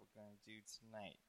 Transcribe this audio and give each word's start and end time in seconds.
we're 0.00 0.16
going 0.16 0.32
to 0.32 0.44
do 0.48 0.58
tonight. 0.80 1.20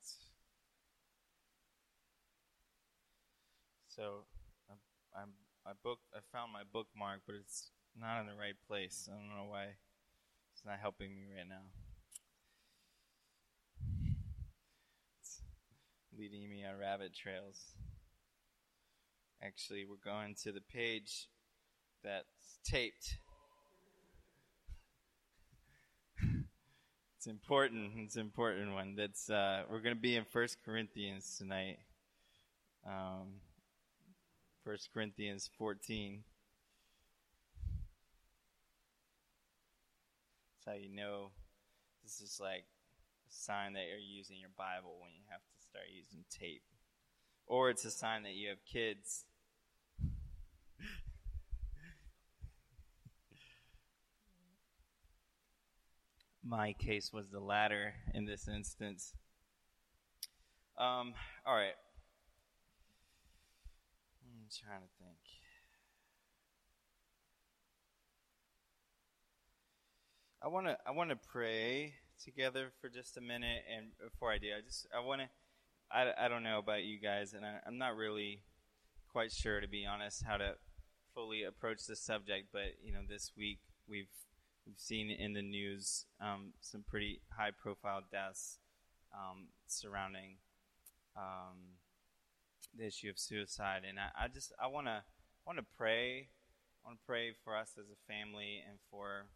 So, 3.88 4.24
I, 4.70 5.20
I 5.20 5.26
I 5.68 6.20
found 6.32 6.54
my 6.54 6.64
bookmark, 6.72 7.22
but 7.28 7.36
it's 7.36 7.72
not 8.00 8.22
in 8.22 8.28
the 8.28 8.40
right 8.40 8.56
place. 8.68 9.10
I 9.12 9.18
don't 9.18 9.36
know 9.36 9.50
why 9.50 9.76
it's 10.54 10.66
not 10.66 10.80
helping 10.80 11.14
me 11.14 11.24
right 11.36 11.48
now. 11.48 11.68
It's 15.20 15.42
leading 16.18 16.50
me 16.50 16.64
on 16.66 16.80
rabbit 16.80 17.14
trails. 17.14 17.76
Actually, 19.44 19.86
we're 19.86 19.98
going 20.04 20.36
to 20.44 20.52
the 20.52 20.62
page 20.62 21.28
that's 22.04 22.60
taped. 22.64 23.18
It's 27.22 27.28
important. 27.28 27.92
It's 27.98 28.16
an 28.16 28.22
important 28.22 28.74
one. 28.74 28.96
That's 28.98 29.30
uh, 29.30 29.62
we're 29.70 29.82
going 29.82 29.94
to 29.94 30.02
be 30.02 30.16
in 30.16 30.26
First 30.26 30.58
Corinthians 30.66 31.36
tonight. 31.38 31.78
Um, 32.84 33.28
Corinthians 34.92 35.48
14. 35.56 36.24
That's 40.56 40.66
how 40.66 40.82
you 40.82 40.90
know 40.96 41.30
this 42.04 42.22
is 42.22 42.40
like 42.42 42.66
a 43.30 43.32
sign 43.32 43.74
that 43.74 43.84
you're 43.88 44.00
using 44.00 44.38
your 44.40 44.50
Bible 44.58 44.98
when 45.00 45.12
you 45.12 45.22
have 45.30 45.42
to 45.42 45.64
start 45.70 45.86
using 45.96 46.24
tape. 46.32 46.64
Or 47.46 47.70
it's 47.70 47.86
a 47.86 47.92
sign 47.92 48.24
that 48.24 48.34
you 48.34 48.50
have 48.50 48.66
kids. 48.66 49.26
My 56.52 56.74
case 56.74 57.14
was 57.14 57.30
the 57.30 57.40
latter 57.40 57.94
in 58.14 58.26
this 58.26 58.50
instance. 58.50 59.14
Um, 60.78 61.14
all 61.46 61.56
right. 61.56 61.78
I'm 64.22 64.50
trying 64.52 64.82
to 64.82 64.88
think. 65.00 65.16
I 70.44 70.50
want 70.50 70.68
to 70.68 70.78
I 70.86 70.92
want 70.92 71.12
to 71.12 71.16
pray 71.16 71.94
together 72.22 72.74
for 72.82 72.90
just 72.90 73.16
a 73.16 73.22
minute, 73.22 73.64
and 73.74 73.92
before 74.04 74.34
I 74.34 74.38
do, 74.38 74.48
I 74.48 74.60
just 74.60 74.88
I 74.94 75.00
want 75.00 75.22
to 75.22 75.28
I, 75.90 76.26
I 76.26 76.28
don't 76.28 76.44
know 76.44 76.60
about 76.60 76.84
you 76.84 77.00
guys, 77.00 77.32
and 77.32 77.46
I, 77.46 77.60
I'm 77.66 77.78
not 77.78 77.96
really 77.96 78.42
quite 79.14 79.32
sure 79.32 79.62
to 79.62 79.70
be 79.70 79.86
honest 79.86 80.26
how 80.28 80.36
to 80.36 80.56
fully 81.16 81.44
approach 81.44 81.88
this 81.88 82.02
subject, 82.02 82.50
but 82.52 82.76
you 82.84 82.92
know 82.92 83.04
this 83.08 83.32
week 83.38 83.60
we've 83.88 84.10
we've 84.66 84.80
seen 84.80 85.10
in 85.10 85.34
the 85.34 85.42
news 85.42 86.06
um, 86.22 86.54
some 86.60 86.84
pretty 86.88 87.22
high 87.36 87.52
profile 87.52 88.02
deaths 88.12 88.60
um, 89.14 89.48
surrounding 89.68 90.38
um, 91.18 91.78
the 92.78 92.86
issue 92.86 93.10
of 93.10 93.20
suicide, 93.20 93.82
and 93.88 94.00
I, 94.00 94.26
I 94.26 94.28
just 94.28 94.54
I 94.62 94.68
want 94.68 94.88
to 94.88 95.04
want 95.46 95.60
to 95.60 95.66
pray. 95.78 96.30
I 96.84 96.90
want 96.90 97.00
to 97.00 97.06
pray 97.06 97.34
for 97.44 97.56
us 97.56 97.76
as 97.78 97.86
a 97.92 98.12
family 98.12 98.64
and 98.68 98.80
for 98.90 99.28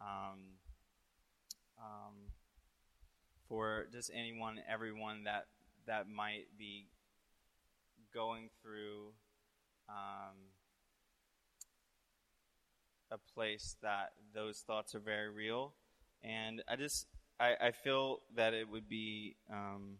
um, 0.00 0.58
um, 1.78 2.32
for 3.48 3.86
just 3.92 4.10
anyone, 4.14 4.60
everyone 4.70 5.24
that 5.24 5.46
that 5.86 6.08
might 6.08 6.46
be 6.58 6.86
going 8.14 8.50
through 8.62 9.12
um, 9.88 10.51
a 13.12 13.18
place 13.34 13.76
that 13.82 14.12
those 14.34 14.60
thoughts 14.60 14.94
are 14.94 15.00
very 15.00 15.30
real, 15.30 15.74
and 16.22 16.62
I 16.68 16.76
just 16.76 17.06
I, 17.38 17.54
I 17.60 17.70
feel 17.72 18.20
that 18.36 18.54
it 18.54 18.68
would 18.68 18.88
be 18.88 19.36
um, 19.50 19.98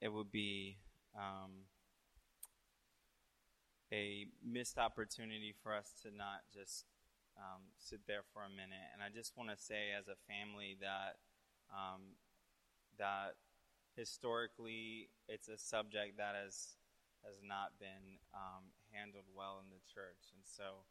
it 0.00 0.12
would 0.12 0.30
be 0.30 0.78
um, 1.16 1.68
a 3.92 4.26
missed 4.44 4.78
opportunity 4.78 5.54
for 5.62 5.74
us 5.74 5.92
to 6.02 6.08
not 6.14 6.42
just 6.52 6.84
um, 7.36 7.62
sit 7.78 8.00
there 8.06 8.22
for 8.32 8.42
a 8.42 8.50
minute. 8.50 8.88
And 8.92 9.02
I 9.02 9.14
just 9.14 9.36
want 9.36 9.50
to 9.50 9.56
say, 9.56 9.94
as 9.96 10.08
a 10.08 10.18
family, 10.26 10.76
that 10.80 11.16
um, 11.70 12.18
that 12.98 13.36
historically, 13.96 15.10
it's 15.28 15.48
a 15.48 15.58
subject 15.58 16.16
that 16.18 16.34
has 16.34 16.76
has 17.24 17.42
not 17.42 17.78
been 17.78 18.18
um, 18.34 18.70
handled 18.92 19.28
well 19.32 19.60
in 19.62 19.68
the 19.70 19.82
church. 19.88 20.32
And 20.34 20.44
so, 20.44 20.86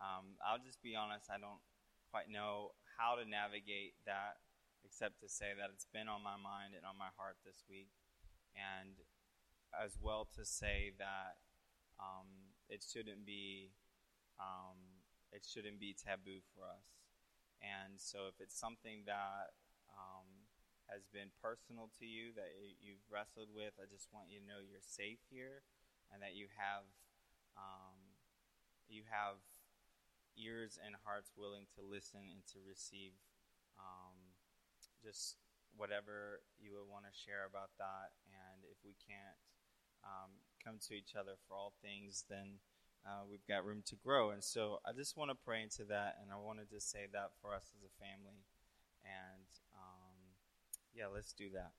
um, 0.00 0.40
I'll 0.42 0.62
just 0.62 0.82
be 0.82 0.96
honest. 0.96 1.30
I 1.30 1.38
don't 1.38 1.62
quite 2.10 2.28
know 2.28 2.76
how 2.98 3.16
to 3.16 3.24
navigate 3.24 3.96
that, 4.04 4.42
except 4.84 5.20
to 5.24 5.28
say 5.28 5.56
that 5.56 5.72
it's 5.72 5.88
been 5.88 6.08
on 6.08 6.20
my 6.20 6.36
mind 6.36 6.76
and 6.76 6.84
on 6.84 6.98
my 6.98 7.12
heart 7.16 7.40
this 7.44 7.64
week, 7.68 7.92
and 8.52 9.00
as 9.72 9.96
well 9.96 10.28
to 10.36 10.44
say 10.44 10.92
that 11.00 11.40
um, 11.96 12.52
it 12.68 12.84
shouldn't 12.84 13.24
be 13.24 13.72
um, 14.40 14.76
it 15.32 15.46
shouldn't 15.48 15.80
be 15.80 15.96
taboo 15.96 16.44
for 16.52 16.68
us. 16.68 16.88
And 17.62 17.96
so, 17.96 18.26
if 18.28 18.36
it's 18.42 18.58
something 18.58 19.06
that 19.06 19.54
um, 19.94 20.28
has 20.90 21.06
been 21.08 21.30
personal 21.40 21.88
to 22.02 22.04
you, 22.04 22.34
that 22.34 22.50
you've 22.82 23.06
wrestled 23.08 23.48
with, 23.54 23.72
I 23.78 23.86
just 23.86 24.10
want 24.10 24.28
you 24.28 24.42
to 24.42 24.46
know 24.46 24.60
you're 24.60 24.82
safe 24.82 25.22
here, 25.30 25.62
and 26.10 26.20
that 26.20 26.34
you 26.34 26.50
have 26.58 26.84
um, 27.56 28.16
you 28.88 29.02
have 29.08 29.40
ears 30.36 30.78
and 30.80 30.96
hearts 31.04 31.32
willing 31.36 31.68
to 31.76 31.84
listen 31.84 32.24
and 32.24 32.44
to 32.48 32.58
receive 32.64 33.12
um, 33.76 34.16
just 35.00 35.36
whatever 35.76 36.40
you 36.60 36.72
would 36.76 36.88
want 36.88 37.04
to 37.08 37.12
share 37.12 37.48
about 37.48 37.72
that. 37.80 38.12
And 38.28 38.64
if 38.68 38.76
we 38.84 38.92
can't 39.00 39.40
um, 40.04 40.40
come 40.60 40.76
to 40.88 40.94
each 40.94 41.16
other 41.16 41.36
for 41.48 41.56
all 41.56 41.72
things, 41.80 42.24
then 42.28 42.60
uh, 43.04 43.26
we've 43.28 43.46
got 43.48 43.64
room 43.64 43.82
to 43.86 43.96
grow. 43.96 44.30
And 44.30 44.44
so 44.44 44.78
I 44.86 44.92
just 44.92 45.16
want 45.16 45.30
to 45.30 45.44
pray 45.44 45.62
into 45.62 45.84
that, 45.90 46.16
and 46.22 46.30
I 46.30 46.38
wanted 46.38 46.70
to 46.70 46.80
say 46.80 47.10
that 47.12 47.34
for 47.40 47.54
us 47.54 47.72
as 47.74 47.82
a 47.82 47.92
family. 47.98 48.46
And 49.02 49.48
um, 49.74 50.16
yeah, 50.94 51.10
let's 51.12 51.32
do 51.32 51.50
that. 51.54 51.72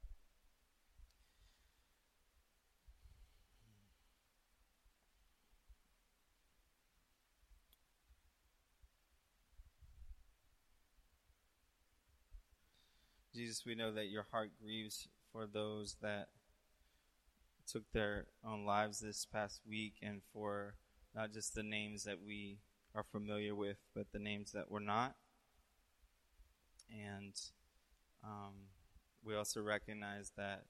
Jesus, 13.44 13.66
we 13.66 13.76
know 13.76 13.92
that 13.92 14.08
your 14.08 14.26
heart 14.32 14.52
grieves 14.64 15.10
for 15.34 15.46
those 15.46 15.98
that 16.02 16.30
took 17.70 17.84
their 17.92 18.28
own 18.48 18.66
lives 18.66 19.02
this 19.02 19.26
past 19.26 19.60
week 19.68 19.96
and 20.02 20.22
for 20.32 20.76
not 21.14 21.34
just 21.34 21.54
the 21.54 21.62
names 21.62 22.06
that 22.06 22.20
we 22.26 22.60
are 22.96 23.04
familiar 23.04 23.54
with, 23.54 23.76
but 23.94 24.08
the 24.14 24.20
names 24.20 24.54
that 24.54 24.72
we're 24.72 24.80
not. 24.80 25.16
And 26.90 27.34
um, 28.24 28.54
we 29.26 29.36
also 29.36 29.62
recognize 29.62 30.32
that 30.38 30.64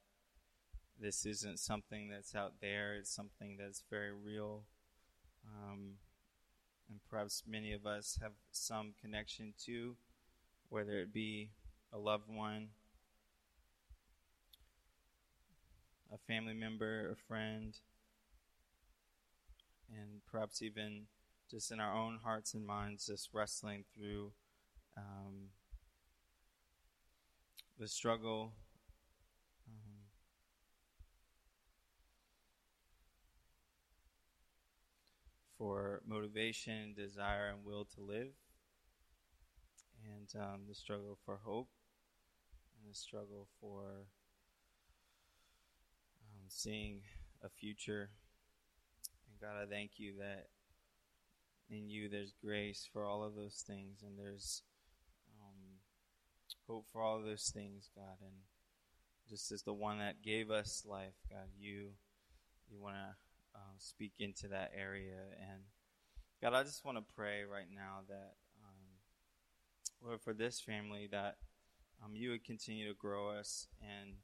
this 1.00 1.28
isn't 1.28 1.60
something 1.60 2.10
that's 2.10 2.34
out 2.34 2.54
there, 2.60 2.96
it's 2.96 3.14
something 3.14 3.56
that's 3.60 3.84
very 3.88 4.14
real. 4.14 4.64
Um, 5.46 5.98
and 6.90 7.00
perhaps 7.08 7.44
many 7.48 7.72
of 7.72 7.86
us 7.86 8.18
have 8.20 8.34
some 8.52 8.96
connection 9.00 9.54
to, 9.66 9.96
whether 10.70 10.94
it 10.94 11.14
be 11.14 11.52
a 11.94 11.98
loved 11.98 12.28
one, 12.30 12.70
a 16.12 16.18
family 16.18 16.54
member, 16.54 17.10
a 17.12 17.16
friend, 17.16 17.78
and 19.90 20.22
perhaps 20.30 20.62
even 20.62 21.04
just 21.50 21.72
in 21.72 21.80
our 21.80 21.94
own 21.96 22.20
hearts 22.24 22.54
and 22.54 22.66
minds, 22.66 23.06
just 23.06 23.30
wrestling 23.34 23.84
through 23.96 24.32
um, 24.98 25.50
the 27.80 27.88
struggle. 27.88 28.54
Um, 29.68 29.94
for 35.58 36.02
motivation, 36.08 36.94
desire, 36.96 37.50
and 37.50 37.64
will 37.66 37.86
to 37.86 38.02
live, 38.02 38.34
and 40.04 40.42
um, 40.42 40.62
the 40.68 40.76
struggle 40.76 41.18
for 41.26 41.40
hope, 41.44 41.70
the 42.88 42.94
struggle 42.94 43.48
for 43.60 44.08
um, 46.22 46.46
seeing 46.48 47.02
a 47.44 47.50
future 47.50 48.10
and 49.34 49.42
God, 49.42 49.62
I 49.62 49.66
thank 49.66 49.92
you 49.98 50.14
that 50.20 50.48
in 51.70 51.90
you 51.90 52.10
there's 52.10 52.34
grace 52.44 52.88
for 52.92 53.06
all 53.06 53.24
of 53.24 53.36
those 53.36 53.64
things, 53.66 54.04
and 54.04 54.18
there's 54.18 54.62
um, 55.42 55.80
hope 56.68 56.86
for 56.92 57.02
all 57.02 57.18
of 57.18 57.26
those 57.26 57.52
things, 57.54 57.90
God. 57.96 58.18
And 58.22 58.34
just 59.30 59.52
as 59.52 59.64
the 59.64 59.74
one 59.74 60.00
that 60.00 60.22
gave 60.22 60.52
us 60.52 60.86
life, 60.88 61.16
God, 61.30 61.48
you 61.58 61.90
you 62.70 62.80
want 62.80 62.96
to 62.96 63.16
um, 63.56 63.76
speak 63.78 64.14
into 64.20 64.48
that 64.50 64.72
area. 64.78 65.20
And 65.40 65.62
God, 66.42 66.54
I 66.54 66.64
just 66.64 66.86
want 66.86 66.98
to 66.98 67.14
pray 67.16 67.44
right 67.44 67.70
now 67.74 68.02
that, 68.08 68.34
um, 68.64 70.08
Lord, 70.08 70.22
for 70.22 70.34
this 70.34 70.60
family, 70.60 71.08
that 71.12 71.38
um, 72.04 72.16
you 72.16 72.32
would 72.32 72.44
continue 72.44 72.88
to 72.88 72.94
grow 72.94 73.30
us 73.30 73.68
and 73.82 74.16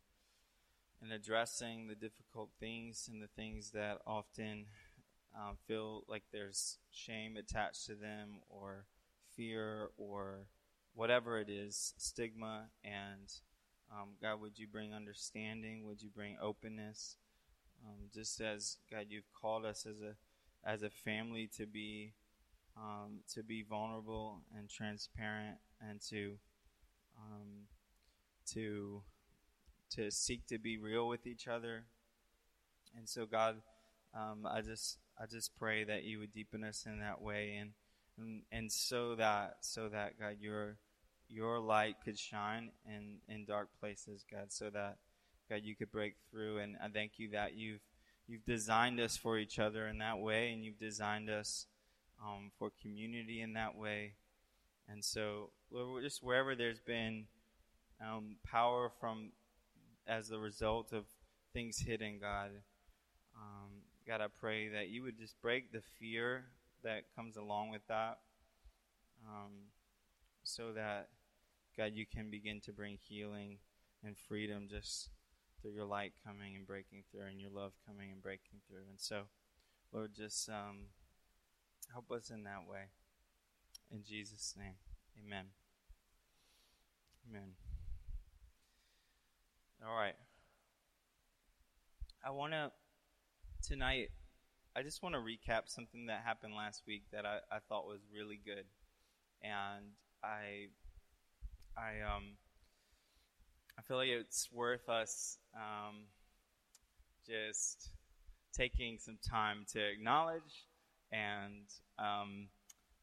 in 1.02 1.12
addressing 1.12 1.88
the 1.88 1.96
difficult 1.96 2.50
things 2.60 3.10
and 3.12 3.22
the 3.22 3.30
things 3.36 3.72
that 3.72 4.00
often 4.06 4.66
um, 5.36 5.58
feel 5.68 6.04
like 6.08 6.24
there's 6.32 6.78
shame 6.92 7.38
attached 7.38 7.86
to 7.86 7.96
them 7.96 8.40
or 8.50 8.86
fear 9.36 9.92
or 9.98 10.48
whatever 10.94 11.40
it 11.40 11.50
is, 11.50 11.94
stigma. 11.98 12.66
And 12.84 13.32
um, 13.92 14.10
God, 14.22 14.42
would 14.42 14.60
you 14.60 14.68
bring 14.68 14.94
understanding? 14.94 15.86
Would 15.86 16.02
you 16.02 16.10
bring 16.10 16.38
openness? 16.42 17.16
Um, 17.86 18.10
just 18.14 18.42
as 18.42 18.78
God, 18.92 19.06
you've 19.10 19.32
called 19.40 19.66
us 19.66 19.86
as 19.86 20.02
a 20.02 20.16
as 20.66 20.84
a 20.84 20.90
family 20.90 21.50
to 21.56 21.66
be 21.66 22.14
um, 22.76 23.20
to 23.34 23.44
be 23.44 23.64
vulnerable 23.64 24.42
and 24.58 24.70
transparent 24.70 25.58
and 25.82 26.02
to 26.10 26.38
um, 27.20 27.68
to 28.54 29.02
to 29.92 30.12
seek 30.12 30.46
to 30.48 30.60
be 30.60 30.78
real 30.78 31.08
with 31.08 31.26
each 31.26 31.48
other. 31.48 31.86
And 32.96 33.08
so, 33.08 33.26
God, 33.26 33.58
um, 34.14 34.48
I 34.50 34.62
just 34.62 34.98
I 35.20 35.26
just 35.26 35.56
pray 35.58 35.84
that 35.84 36.04
you 36.04 36.20
would 36.20 36.32
deepen 36.32 36.64
us 36.64 36.86
in 36.86 37.00
that 37.00 37.22
way, 37.22 37.58
and 37.60 37.72
and, 38.18 38.42
and 38.52 38.72
so 38.72 39.16
that 39.16 39.58
so 39.62 39.90
that 39.90 40.20
God, 40.20 40.38
your 40.40 40.78
your 41.28 41.60
light 41.60 41.98
could 42.04 42.18
shine 42.18 42.72
in 42.88 43.18
in 43.28 43.46
dark 43.46 43.70
places, 43.80 44.26
God, 44.30 44.52
so 44.52 44.70
that 44.70 44.98
God, 45.50 45.62
you 45.64 45.76
could 45.76 45.92
break 45.92 46.16
through. 46.32 46.60
And 46.60 46.78
I 46.84 46.88
thank 46.90 47.14
you 47.18 47.30
that 47.32 47.56
you've 47.56 47.82
you've 48.28 48.46
designed 48.46 49.00
us 49.00 49.18
for 49.18 49.38
each 49.38 49.60
other 49.60 49.88
in 49.88 50.00
that 50.00 50.20
way, 50.20 50.52
and 50.52 50.64
you've 50.64 50.80
designed 50.80 51.30
us 51.30 51.68
um, 52.24 52.52
for 52.58 52.72
community 52.82 53.42
in 53.42 53.54
that 53.54 53.76
way. 53.76 54.14
And 54.92 55.04
so, 55.04 55.52
Lord, 55.72 56.04
just 56.04 56.24
wherever 56.24 56.56
there's 56.56 56.80
been 56.80 57.26
um, 58.02 58.38
power 58.44 58.92
from 59.00 59.32
as 60.08 60.30
the 60.30 60.40
result 60.40 60.94
of 60.94 61.06
things 61.54 61.78
hidden, 61.78 62.18
God. 62.20 62.50
Um, 63.36 63.84
God, 64.08 64.22
I 64.22 64.28
pray 64.40 64.70
that 64.70 64.90
you 64.90 65.04
would 65.04 65.18
just 65.18 65.40
break 65.42 65.72
the 65.72 65.82
fear 66.00 66.46
that 66.84 67.04
comes 67.16 67.38
along 67.38 67.70
with 67.70 67.86
that 67.88 68.20
um, 69.28 69.52
so 70.44 70.74
that, 70.74 71.10
God, 71.78 71.92
you 71.94 72.06
can 72.06 72.32
begin 72.32 72.60
to 72.62 72.74
bring 72.74 72.98
healing 73.08 73.58
and 74.04 74.18
freedom 74.18 74.68
just 74.70 75.10
through 75.62 75.72
your 75.72 75.86
light 75.86 76.14
coming 76.26 76.56
and 76.56 76.66
breaking 76.66 77.04
through 77.12 77.28
and 77.28 77.40
your 77.40 77.52
love 77.52 77.74
coming 77.86 78.12
and 78.12 78.22
breaking 78.22 78.62
through. 78.68 78.88
And 78.90 79.00
so, 79.00 79.24
Lord, 79.94 80.12
just 80.16 80.50
um, 80.50 80.88
help 81.92 82.12
us 82.12 82.32
in 82.32 82.44
that 82.44 82.68
way. 82.68 82.86
In 83.92 84.04
Jesus' 84.04 84.54
name, 84.58 84.76
amen. 85.18 85.46
Amen. 87.28 87.54
All 89.86 89.96
right. 89.96 90.16
I 92.24 92.30
want 92.32 92.54
to, 92.54 92.72
tonight, 93.68 94.10
I 94.76 94.84
just 94.84 95.02
want 95.02 95.16
to 95.16 95.20
recap 95.20 95.64
something 95.68 96.06
that 96.06 96.22
happened 96.24 96.54
last 96.56 96.84
week 96.86 97.04
that 97.12 97.26
I, 97.26 97.40
I 97.52 97.60
thought 97.68 97.88
was 97.88 98.02
really 98.14 98.40
good. 98.46 98.66
And 99.42 99.86
I, 100.24 100.68
I, 101.76 102.02
um, 102.16 102.36
I 103.78 103.82
feel 103.82 103.98
like 103.98 104.10
it's 104.10 104.50
worth 104.52 104.88
us 104.88 105.40
um, 105.56 106.04
just 107.26 107.90
taking 108.54 108.98
some 109.00 109.18
time 109.28 109.66
to 109.74 109.80
acknowledge 109.80 110.68
and 111.12 111.66
um, 111.98 112.50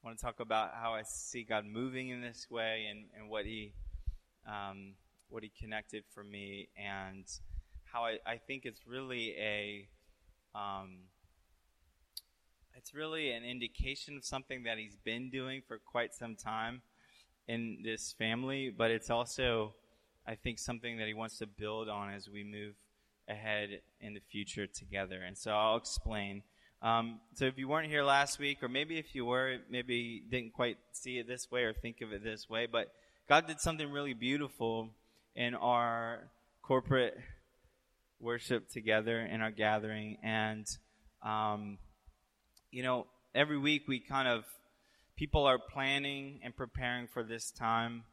I 0.06 0.10
want 0.10 0.20
to 0.20 0.24
talk 0.24 0.38
about 0.38 0.70
how 0.80 0.94
I 0.94 1.02
see 1.02 1.42
God 1.42 1.64
moving 1.66 2.10
in 2.10 2.20
this 2.20 2.46
way 2.48 2.86
and, 2.88 3.06
and 3.18 3.28
what 3.28 3.44
He 3.44 3.72
um, 4.46 4.92
what 5.30 5.42
he 5.42 5.50
connected 5.60 6.04
for 6.14 6.22
me 6.22 6.68
and 6.76 7.24
how 7.92 8.04
I, 8.04 8.18
I 8.24 8.36
think 8.36 8.66
it's 8.66 8.86
really 8.86 9.34
a 9.36 9.88
um, 10.54 10.98
it's 12.76 12.94
really 12.94 13.32
an 13.32 13.42
indication 13.42 14.16
of 14.16 14.24
something 14.24 14.62
that 14.62 14.78
he's 14.78 14.96
been 15.04 15.28
doing 15.28 15.62
for 15.66 15.80
quite 15.84 16.14
some 16.14 16.36
time 16.36 16.82
in 17.48 17.78
this 17.82 18.14
family, 18.16 18.70
but 18.70 18.92
it's 18.92 19.10
also 19.10 19.74
I 20.24 20.36
think 20.36 20.60
something 20.60 20.98
that 20.98 21.08
he 21.08 21.14
wants 21.14 21.38
to 21.38 21.48
build 21.48 21.88
on 21.88 22.10
as 22.10 22.28
we 22.28 22.44
move 22.44 22.74
ahead 23.28 23.80
in 24.00 24.14
the 24.14 24.22
future 24.30 24.68
together. 24.68 25.22
And 25.26 25.36
so 25.36 25.50
I'll 25.50 25.76
explain. 25.76 26.44
Um, 26.86 27.18
so 27.34 27.46
if 27.46 27.58
you 27.58 27.66
weren't 27.66 27.88
here 27.88 28.04
last 28.04 28.38
week, 28.38 28.62
or 28.62 28.68
maybe 28.68 28.96
if 28.96 29.12
you 29.12 29.24
were, 29.24 29.56
maybe 29.68 30.22
didn't 30.30 30.52
quite 30.52 30.76
see 30.92 31.18
it 31.18 31.26
this 31.26 31.50
way 31.50 31.64
or 31.64 31.72
think 31.72 32.00
of 32.00 32.12
it 32.12 32.22
this 32.22 32.48
way, 32.48 32.66
but 32.70 32.92
God 33.28 33.48
did 33.48 33.60
something 33.60 33.90
really 33.90 34.14
beautiful 34.14 34.90
in 35.34 35.56
our 35.56 36.30
corporate 36.62 37.18
worship 38.20 38.70
together 38.70 39.20
in 39.20 39.40
our 39.40 39.50
gathering. 39.50 40.18
And, 40.22 40.64
um, 41.24 41.78
you 42.70 42.84
know, 42.84 43.08
every 43.34 43.58
week 43.58 43.88
we 43.88 43.98
kind 43.98 44.28
of, 44.28 44.44
people 45.16 45.44
are 45.44 45.58
planning 45.58 46.38
and 46.44 46.56
preparing 46.56 47.08
for 47.08 47.24
this 47.24 47.50
time. 47.50 48.04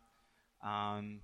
Um, 0.65 1.19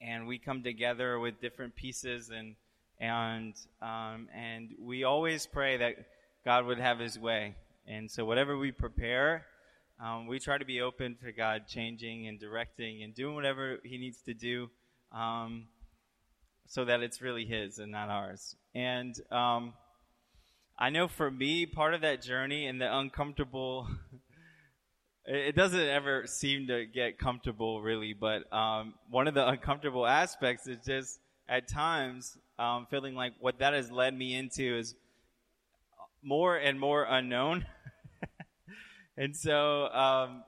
and 0.00 0.26
we 0.26 0.38
come 0.38 0.62
together 0.62 1.18
with 1.18 1.42
different 1.42 1.74
pieces 1.74 2.30
and, 2.30 2.54
and, 2.98 3.52
um, 3.82 4.28
and 4.34 4.70
we 4.80 5.04
always 5.04 5.44
pray 5.44 5.76
that 5.76 5.96
God 6.48 6.64
would 6.64 6.80
have 6.80 6.98
his 6.98 7.18
way. 7.18 7.54
And 7.86 8.10
so 8.10 8.24
whatever 8.24 8.56
we 8.56 8.72
prepare, 8.72 9.44
um, 10.02 10.26
we 10.26 10.38
try 10.38 10.56
to 10.56 10.64
be 10.64 10.80
open 10.80 11.18
to 11.22 11.30
God 11.30 11.66
changing 11.68 12.26
and 12.26 12.40
directing 12.40 13.02
and 13.02 13.14
doing 13.14 13.34
whatever 13.34 13.76
He 13.84 13.98
needs 13.98 14.22
to 14.22 14.32
do 14.32 14.70
um, 15.12 15.66
so 16.66 16.86
that 16.86 17.02
it's 17.02 17.20
really 17.20 17.44
His 17.44 17.78
and 17.78 17.92
not 17.92 18.08
ours. 18.08 18.56
And 18.74 19.14
um, 19.30 19.74
I 20.78 20.88
know 20.88 21.06
for 21.06 21.30
me, 21.30 21.66
part 21.66 21.92
of 21.92 22.00
that 22.00 22.22
journey 22.22 22.66
and 22.66 22.80
the 22.80 22.96
uncomfortable, 22.96 23.86
it 25.26 25.54
doesn't 25.54 25.78
ever 25.78 26.26
seem 26.26 26.68
to 26.68 26.86
get 26.86 27.18
comfortable 27.18 27.82
really, 27.82 28.14
but 28.14 28.50
um, 28.50 28.94
one 29.10 29.28
of 29.28 29.34
the 29.34 29.46
uncomfortable 29.46 30.06
aspects 30.22 30.66
is 30.66 30.78
just 30.82 31.20
at 31.46 31.68
times 31.68 32.38
um, 32.58 32.86
feeling 32.88 33.14
like 33.14 33.34
what 33.38 33.58
that 33.58 33.74
has 33.74 33.90
led 33.90 34.16
me 34.16 34.34
into 34.34 34.78
is 34.78 34.94
more 36.22 36.56
and 36.56 36.78
more 36.78 37.04
unknown. 37.04 37.66
and 39.16 39.36
so, 39.36 39.86
um, 39.86 40.42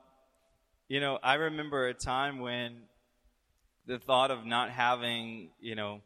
you 0.87 0.99
know, 0.99 1.19
I 1.23 1.35
remember 1.35 1.87
a 1.87 1.93
time 1.93 2.39
when 2.39 2.83
the 3.85 3.99
thought 3.99 4.31
of 4.31 4.45
not 4.45 4.69
having, 4.69 5.49
you 5.59 5.75
know, 5.75 6.01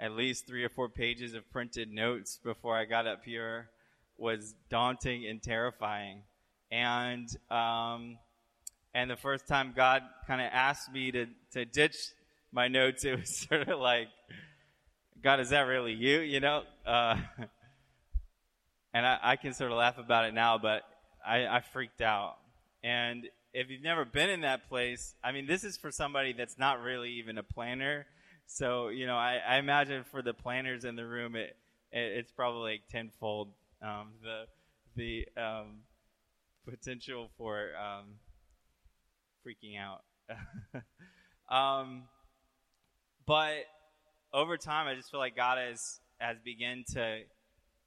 at 0.00 0.12
least 0.12 0.46
three 0.46 0.64
or 0.64 0.68
four 0.68 0.88
pages 0.88 1.34
of 1.34 1.50
printed 1.50 1.90
notes 1.90 2.38
before 2.42 2.76
I 2.76 2.84
got 2.84 3.06
up 3.06 3.24
here 3.24 3.68
was 4.16 4.54
daunting 4.68 5.26
and 5.26 5.42
terrifying. 5.42 6.22
And 6.70 7.28
um, 7.50 8.18
and 8.94 9.10
the 9.10 9.16
first 9.16 9.46
time 9.46 9.72
God 9.76 10.02
kind 10.26 10.40
of 10.40 10.48
asked 10.52 10.92
me 10.92 11.12
to 11.12 11.26
to 11.52 11.64
ditch 11.64 11.96
my 12.52 12.68
notes, 12.68 13.04
it 13.06 13.18
was 13.18 13.36
sort 13.36 13.68
of 13.68 13.78
like, 13.78 14.08
God, 15.22 15.40
is 15.40 15.50
that 15.50 15.62
really 15.62 15.92
you? 15.92 16.20
You 16.20 16.40
know. 16.40 16.62
Uh, 16.84 17.18
and 18.94 19.06
I, 19.06 19.18
I, 19.22 19.36
can 19.36 19.52
sort 19.52 19.70
of 19.70 19.76
laugh 19.76 19.98
about 19.98 20.24
it 20.24 20.32
now, 20.32 20.56
but 20.56 20.82
I, 21.26 21.46
I 21.46 21.60
freaked 21.60 22.00
out. 22.00 22.36
And 22.82 23.28
if 23.52 23.68
you've 23.68 23.82
never 23.82 24.04
been 24.04 24.30
in 24.30 24.42
that 24.42 24.68
place, 24.68 25.14
I 25.22 25.32
mean, 25.32 25.46
this 25.46 25.64
is 25.64 25.76
for 25.76 25.90
somebody 25.90 26.32
that's 26.32 26.58
not 26.58 26.80
really 26.80 27.10
even 27.12 27.36
a 27.36 27.42
planner. 27.42 28.06
So, 28.46 28.88
you 28.88 29.06
know, 29.06 29.16
I, 29.16 29.40
I 29.46 29.58
imagine 29.58 30.04
for 30.04 30.22
the 30.22 30.32
planners 30.32 30.84
in 30.84 30.96
the 30.96 31.06
room, 31.06 31.34
it, 31.36 31.56
it 31.92 32.12
it's 32.18 32.32
probably 32.32 32.72
like 32.72 32.88
tenfold 32.88 33.48
um, 33.82 34.12
the 34.22 34.44
the 34.96 35.26
um, 35.42 35.80
potential 36.66 37.28
for 37.36 37.70
um, 37.76 38.14
freaking 39.44 39.78
out. 39.78 40.02
Um, 41.48 42.04
but 43.26 43.64
over 44.32 44.56
time, 44.56 44.86
I 44.86 44.94
just 44.94 45.10
feel 45.10 45.20
like 45.20 45.36
God 45.36 45.58
has 45.58 46.00
has 46.18 46.36
begun 46.44 46.84
to 46.94 47.20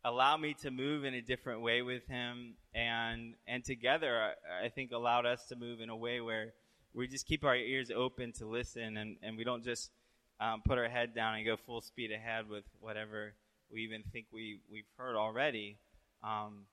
allow 0.04 0.38
me 0.38 0.54
to 0.62 0.72
move 0.72 1.04
in 1.04 1.13
a 1.13 1.22
different 1.22 1.62
way 1.62 1.82
with 1.82 2.08
him 2.08 2.54
and 2.74 3.34
and 3.48 3.63
together 3.63 4.34
I, 4.63 4.70
think 4.70 4.92
allowed 4.92 5.25
us 5.25 5.48
to 5.48 5.56
move 5.56 5.82
in 5.82 5.89
a 5.89 5.96
way 5.96 6.22
where 6.22 6.54
we 6.94 7.08
just 7.08 7.25
keep 7.25 7.44
our 7.44 7.56
ears 7.56 7.92
open 7.92 8.32
to 8.34 8.46
listen 8.46 8.98
and, 8.98 9.18
and 9.22 9.38
we 9.38 9.44
don't 9.44 9.63
just 9.63 9.92
um, 10.39 10.62
put 10.66 10.77
our 10.77 10.88
head 10.88 11.16
down 11.16 11.36
and 11.36 11.46
go 11.46 11.58
full 11.58 11.82
speed 11.82 12.12
ahead 12.12 12.50
with 12.50 12.63
whatever 12.80 13.34
we 13.72 13.82
even 13.82 14.04
think 14.12 14.27
we, 14.32 14.60
we've 14.72 14.88
heard 14.98 15.16
already. 15.16 15.77
Um, 16.24 16.66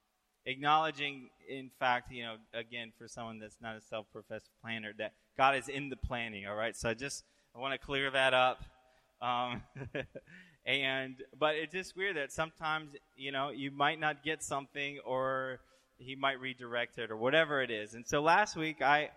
acknowledging, 0.46 1.28
in 1.48 1.70
fact, 1.78 2.10
you 2.12 2.22
know, 2.22 2.36
again, 2.52 2.92
for 2.98 3.08
someone 3.08 3.38
that's 3.38 3.56
not 3.60 3.76
a 3.76 3.80
self 3.80 4.06
professed 4.12 4.50
planner, 4.62 4.92
that 4.98 5.12
God 5.36 5.56
is 5.56 5.68
in 5.68 5.88
the 5.88 5.96
planning, 5.96 6.46
all 6.46 6.56
right? 6.56 6.76
So 6.76 6.88
I 6.88 6.94
just, 6.94 7.24
I 7.54 7.58
want 7.58 7.72
to 7.72 7.84
clear 7.84 8.10
that 8.10 8.34
up. 8.34 8.62
Um, 9.20 9.62
And 10.66 11.16
but 11.38 11.56
it's 11.56 11.72
just 11.72 11.96
weird 11.96 12.16
that 12.16 12.32
sometimes 12.32 12.90
you 13.16 13.32
know 13.32 13.50
you 13.50 13.70
might 13.70 14.00
not 14.00 14.24
get 14.24 14.42
something 14.42 14.98
or 15.04 15.60
he 15.98 16.14
might 16.16 16.40
redirect 16.40 16.98
it 16.98 17.10
or 17.10 17.16
whatever 17.16 17.62
it 17.62 17.70
is. 17.70 17.94
And 17.94 18.06
so 18.06 18.20
last 18.20 18.56
week 18.56 18.82
I 18.82 19.10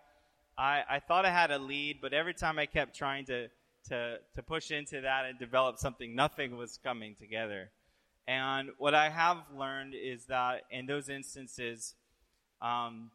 I, 0.57 0.83
I 0.89 0.99
thought 0.99 1.25
I 1.25 1.31
had 1.31 1.51
a 1.51 1.59
lead, 1.59 1.99
but 2.01 2.13
every 2.13 2.33
time 2.33 2.57
I 2.57 2.65
kept 2.65 2.95
trying 2.95 3.25
to, 3.25 3.47
to, 3.89 4.17
to 4.35 4.43
push 4.43 4.71
into 4.71 5.01
that 5.01 5.25
and 5.25 5.37
develop 5.37 5.77
something, 5.77 6.15
nothing 6.15 6.57
was 6.57 6.79
coming 6.83 7.15
together. 7.19 7.69
And 8.27 8.69
what 8.79 8.95
I 8.95 9.09
have 9.09 9.37
learned 9.55 9.93
is 9.93 10.25
that 10.25 10.63
in 10.71 10.87
those 10.87 11.09
instances, 11.09 11.93
um, 12.61 13.11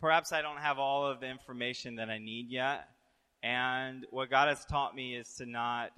perhaps 0.00 0.32
I 0.32 0.40
don't 0.40 0.56
have 0.56 0.78
all 0.78 1.06
of 1.06 1.20
the 1.20 1.28
information 1.28 1.96
that 1.96 2.08
I 2.08 2.18
need 2.18 2.48
yet. 2.48 2.88
And 3.42 4.06
what 4.10 4.30
God 4.30 4.48
has 4.48 4.64
taught 4.64 4.94
me 4.94 5.14
is 5.14 5.32
to 5.34 5.46
not 5.46 5.90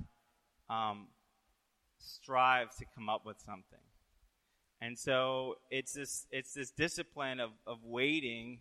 um, 0.71 1.09
strive 1.99 2.75
to 2.77 2.85
come 2.95 3.09
up 3.09 3.25
with 3.25 3.39
something. 3.41 3.79
And 4.81 4.99
so 4.99 5.57
it's 5.71 5.93
this 5.93 6.27
it's 6.31 6.55
this 6.55 6.71
discipline 6.71 7.39
of, 7.39 7.51
of 7.67 7.85
waiting 7.85 8.59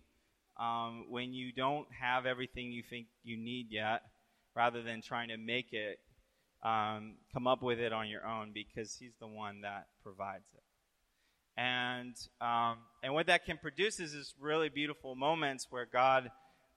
um, 0.60 1.06
when 1.10 1.34
you 1.34 1.52
don't 1.52 1.88
have 2.00 2.28
everything 2.28 2.72
you 2.72 2.84
think 2.84 3.08
you 3.24 3.38
need 3.38 3.72
yet, 3.72 4.04
rather 4.56 4.84
than 4.84 5.02
trying 5.02 5.30
to 5.30 5.38
make 5.38 5.74
it 5.74 6.00
um, 6.64 7.16
come 7.34 7.48
up 7.48 7.64
with 7.64 7.80
it 7.80 7.92
on 7.92 8.08
your 8.08 8.26
own, 8.26 8.52
because 8.54 8.96
He's 8.96 9.16
the 9.20 9.28
one 9.28 9.62
that 9.62 9.88
provides 10.04 10.46
it. 10.54 10.64
And 11.58 12.16
um, 12.40 12.78
and 13.02 13.14
what 13.16 13.26
that 13.26 13.46
can 13.46 13.58
produce 13.58 14.00
is 14.00 14.14
this 14.14 14.36
really 14.40 14.70
beautiful 14.70 15.16
moments 15.16 15.68
where 15.72 15.88
God 15.92 16.30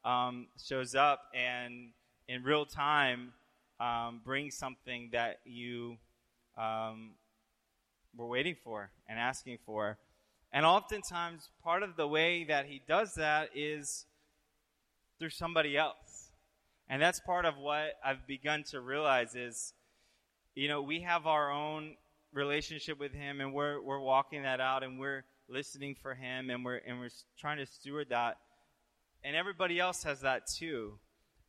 um, 0.07 0.47
shows 0.63 0.95
up 0.95 1.21
and 1.35 1.91
in 2.29 2.43
real 2.43 2.65
time 2.65 3.35
um, 3.81 4.21
brings 4.25 4.57
something 4.57 5.11
that 5.13 5.41
you 5.45 5.97
um, 6.57 7.13
we're 8.17 8.27
waiting 8.27 8.57
for 8.63 8.91
and 9.09 9.19
asking 9.19 9.59
for. 9.67 9.99
And 10.53 10.65
oftentimes, 10.65 11.49
part 11.63 11.83
of 11.83 11.97
the 11.97 12.07
way 12.07 12.45
that 12.45 12.67
he 12.67 12.81
does 12.87 13.15
that 13.15 13.51
is 13.55 14.07
through 15.19 15.31
somebody 15.31 15.77
else. 15.77 16.31
And 16.89 17.03
that's 17.03 17.19
part 17.21 17.45
of 17.45 17.57
what 17.57 17.95
I've 18.05 18.27
begun 18.27 18.63
to 18.71 18.81
realize 18.81 19.35
is, 19.35 19.73
you 20.55 20.69
know, 20.69 20.83
we 20.83 21.01
have 21.01 21.27
our 21.27 21.51
own 21.51 21.97
relationship 22.33 23.01
with 23.01 23.13
him 23.13 23.41
and 23.41 23.53
we're, 23.53 23.81
we're 23.81 24.01
walking 24.01 24.43
that 24.43 24.61
out 24.61 24.83
and 24.83 24.99
we're 24.99 25.25
listening 25.49 25.97
for 26.01 26.15
him 26.15 26.51
and 26.51 26.65
we're, 26.65 26.81
and 26.87 27.01
we're 27.01 27.11
trying 27.39 27.59
to 27.59 27.67
steward 27.67 28.09
that. 28.11 28.37
And 29.25 29.35
everybody 29.35 29.81
else 29.81 30.03
has 30.05 30.21
that 30.21 30.43
too. 30.47 30.99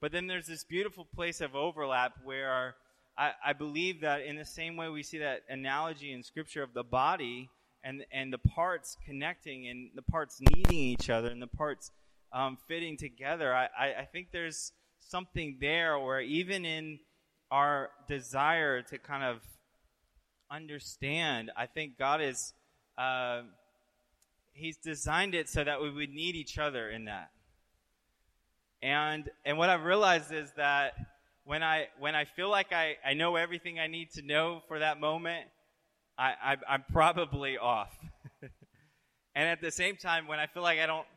But 0.01 0.11
then 0.11 0.27
there's 0.27 0.47
this 0.47 0.63
beautiful 0.63 1.05
place 1.05 1.41
of 1.41 1.55
overlap 1.55 2.13
where 2.23 2.75
I, 3.17 3.31
I 3.43 3.53
believe 3.53 4.01
that 4.01 4.21
in 4.21 4.35
the 4.35 4.45
same 4.45 4.75
way 4.75 4.89
we 4.89 5.03
see 5.03 5.19
that 5.19 5.43
analogy 5.49 6.11
in 6.11 6.23
Scripture 6.23 6.63
of 6.63 6.73
the 6.73 6.83
body 6.83 7.49
and, 7.83 8.05
and 8.11 8.33
the 8.33 8.37
parts 8.37 8.97
connecting 9.05 9.67
and 9.67 9.89
the 9.95 10.01
parts 10.01 10.41
needing 10.41 10.77
each 10.77 11.09
other 11.09 11.29
and 11.29 11.41
the 11.41 11.47
parts 11.47 11.91
um, 12.33 12.57
fitting 12.67 12.97
together, 12.97 13.53
I, 13.53 13.69
I, 13.77 13.93
I 13.99 14.05
think 14.11 14.27
there's 14.31 14.73
something 14.99 15.57
there 15.61 15.97
where 15.97 16.19
even 16.19 16.65
in 16.65 16.99
our 17.51 17.89
desire 18.07 18.81
to 18.81 18.97
kind 18.97 19.23
of 19.23 19.41
understand, 20.51 21.51
I 21.55 21.67
think 21.67 21.97
God 21.97 22.21
is, 22.21 22.53
uh, 22.97 23.43
He's 24.53 24.77
designed 24.77 25.35
it 25.35 25.49
so 25.49 25.63
that 25.63 25.81
we 25.81 25.91
would 25.91 26.09
need 26.09 26.35
each 26.35 26.57
other 26.57 26.89
in 26.89 27.05
that. 27.05 27.29
And, 28.85 29.31
and 29.45 29.57
what 29.57 29.71
I've 29.71 29.83
realized 29.83 30.31
is 30.31 30.51
that 30.57 30.93
when 31.43 31.63
I 31.63 31.87
when 31.97 32.13
I 32.13 32.25
feel 32.25 32.51
like 32.51 32.71
I, 32.71 32.97
I 33.03 33.15
know 33.15 33.35
everything 33.35 33.79
I 33.79 33.87
need 33.87 34.11
to 34.11 34.21
know 34.21 34.61
for 34.67 34.77
that 34.77 34.99
moment, 34.99 35.47
I, 36.19 36.33
I 36.43 36.57
I'm 36.69 36.83
probably 36.91 37.57
off. 37.57 37.97
and 38.41 39.49
at 39.49 39.59
the 39.59 39.71
same 39.71 39.95
time, 39.95 40.27
when 40.27 40.37
I 40.37 40.45
feel 40.45 40.61
like 40.61 40.77
I 40.77 40.85
don't 40.85 41.07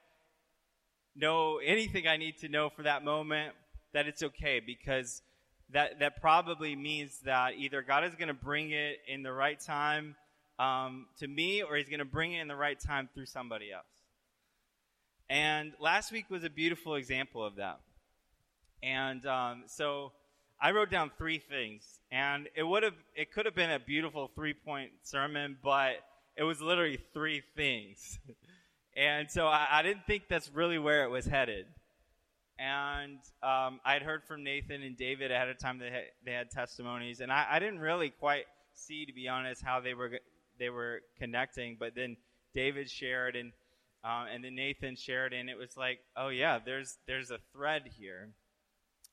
know 1.15 1.59
anything 1.59 2.07
I 2.07 2.17
need 2.17 2.39
to 2.39 2.49
know 2.49 2.71
for 2.71 2.85
that 2.85 3.05
moment, 3.05 3.53
that 3.93 4.07
it's 4.07 4.23
okay 4.23 4.63
because 4.65 5.21
that 5.69 5.99
that 5.99 6.23
probably 6.23 6.75
means 6.75 7.19
that 7.27 7.57
either 7.59 7.83
God 7.83 8.03
is 8.03 8.15
going 8.15 8.29
to 8.29 8.35
bring 8.35 8.71
it 8.71 8.97
in 9.07 9.23
the 9.23 9.33
right 9.33 9.61
time 9.61 10.17
um, 10.59 11.05
to 11.19 11.29
me, 11.29 11.63
or 11.63 11.77
He's 11.77 11.91
going 11.91 11.99
to 11.99 12.07
bring 12.07 12.33
it 12.33 12.41
in 12.41 12.49
the 12.49 12.57
right 12.57 12.81
time 12.81 13.11
through 13.13 13.27
somebody 13.27 13.71
else. 13.71 13.98
And 15.31 15.73
last 15.79 16.11
week 16.11 16.31
was 16.31 16.45
a 16.45 16.51
beautiful 16.51 16.95
example 16.95 17.45
of 17.45 17.57
that. 17.57 17.81
And 18.83 19.25
um, 19.27 19.65
so 19.67 20.13
I 20.61 20.71
wrote 20.71 20.91
down 20.91 21.11
three 21.19 21.39
things, 21.39 22.01
and 22.11 22.49
it 22.55 22.63
would 22.63 22.83
have 22.83 22.95
it 23.15 23.33
could 23.33 23.45
have 23.45 23.55
been 23.55 23.71
a 23.71 23.79
beautiful 23.79 24.31
three 24.35 24.55
point 24.55 24.91
sermon, 25.03 25.57
but 25.63 25.97
it 26.37 26.45
was 26.45 26.61
literally 26.61 26.99
three 27.13 27.43
things. 27.57 28.19
and 28.97 29.31
so 29.31 29.47
I, 29.47 29.67
I, 29.71 29.83
didn't 29.83 30.07
think 30.07 30.25
that's 30.29 30.51
really 30.53 30.79
where 30.79 31.05
it 31.05 31.11
was 31.11 31.27
headed. 31.27 31.67
And 32.59 33.19
um, 33.43 33.81
I'd 33.85 34.03
heard 34.03 34.25
from 34.25 34.43
Nathan 34.43 34.83
and 34.83 34.97
David 34.97 35.31
ahead 35.31 35.49
of 35.49 35.59
time 35.59 35.79
that 35.79 35.93
they, 36.25 36.33
had 36.33 36.51
testimonies, 36.51 37.21
and 37.21 37.31
I, 37.31 37.47
I 37.53 37.59
didn't 37.61 37.79
really 37.79 38.11
quite 38.11 38.47
see, 38.75 39.07
to 39.07 39.13
be 39.13 39.29
honest, 39.29 39.63
how 39.63 39.81
they 39.81 39.95
were 39.95 40.19
they 40.59 40.71
were 40.71 41.03
connecting. 41.21 41.77
But 41.79 41.95
then 41.95 42.17
David 42.55 42.91
shared, 42.91 43.37
and 43.37 43.53
um, 44.09 44.27
and 44.33 44.43
then 44.43 44.55
Nathan 44.55 44.97
shared, 44.97 45.35
and 45.35 45.51
it 45.51 45.59
was 45.59 45.77
like, 45.77 46.01
oh 46.17 46.29
yeah, 46.29 46.59
there's 46.65 46.97
there's 47.07 47.31
a 47.31 47.39
thread 47.53 47.83
here. 47.99 48.31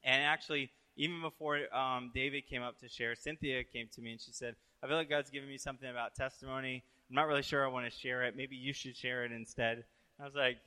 And 0.03 0.23
actually, 0.23 0.71
even 0.95 1.21
before 1.21 1.59
um, 1.75 2.11
David 2.13 2.47
came 2.47 2.61
up 2.61 2.79
to 2.79 2.87
share, 2.87 3.15
Cynthia 3.15 3.63
came 3.63 3.89
to 3.95 4.01
me 4.01 4.11
and 4.11 4.21
she 4.21 4.31
said, 4.31 4.55
I 4.81 4.87
feel 4.87 4.95
like 4.95 5.09
God's 5.09 5.29
giving 5.29 5.49
me 5.49 5.57
something 5.57 5.89
about 5.89 6.15
testimony. 6.15 6.83
I'm 7.09 7.15
not 7.15 7.27
really 7.27 7.41
sure 7.41 7.65
I 7.65 7.67
want 7.67 7.91
to 7.91 7.99
share 7.99 8.23
it. 8.23 8.37
Maybe 8.37 8.55
you 8.55 8.71
should 8.71 8.95
share 8.95 9.25
it 9.25 9.31
instead. 9.31 9.83
I 10.19 10.23
was 10.23 10.35
like, 10.35 10.57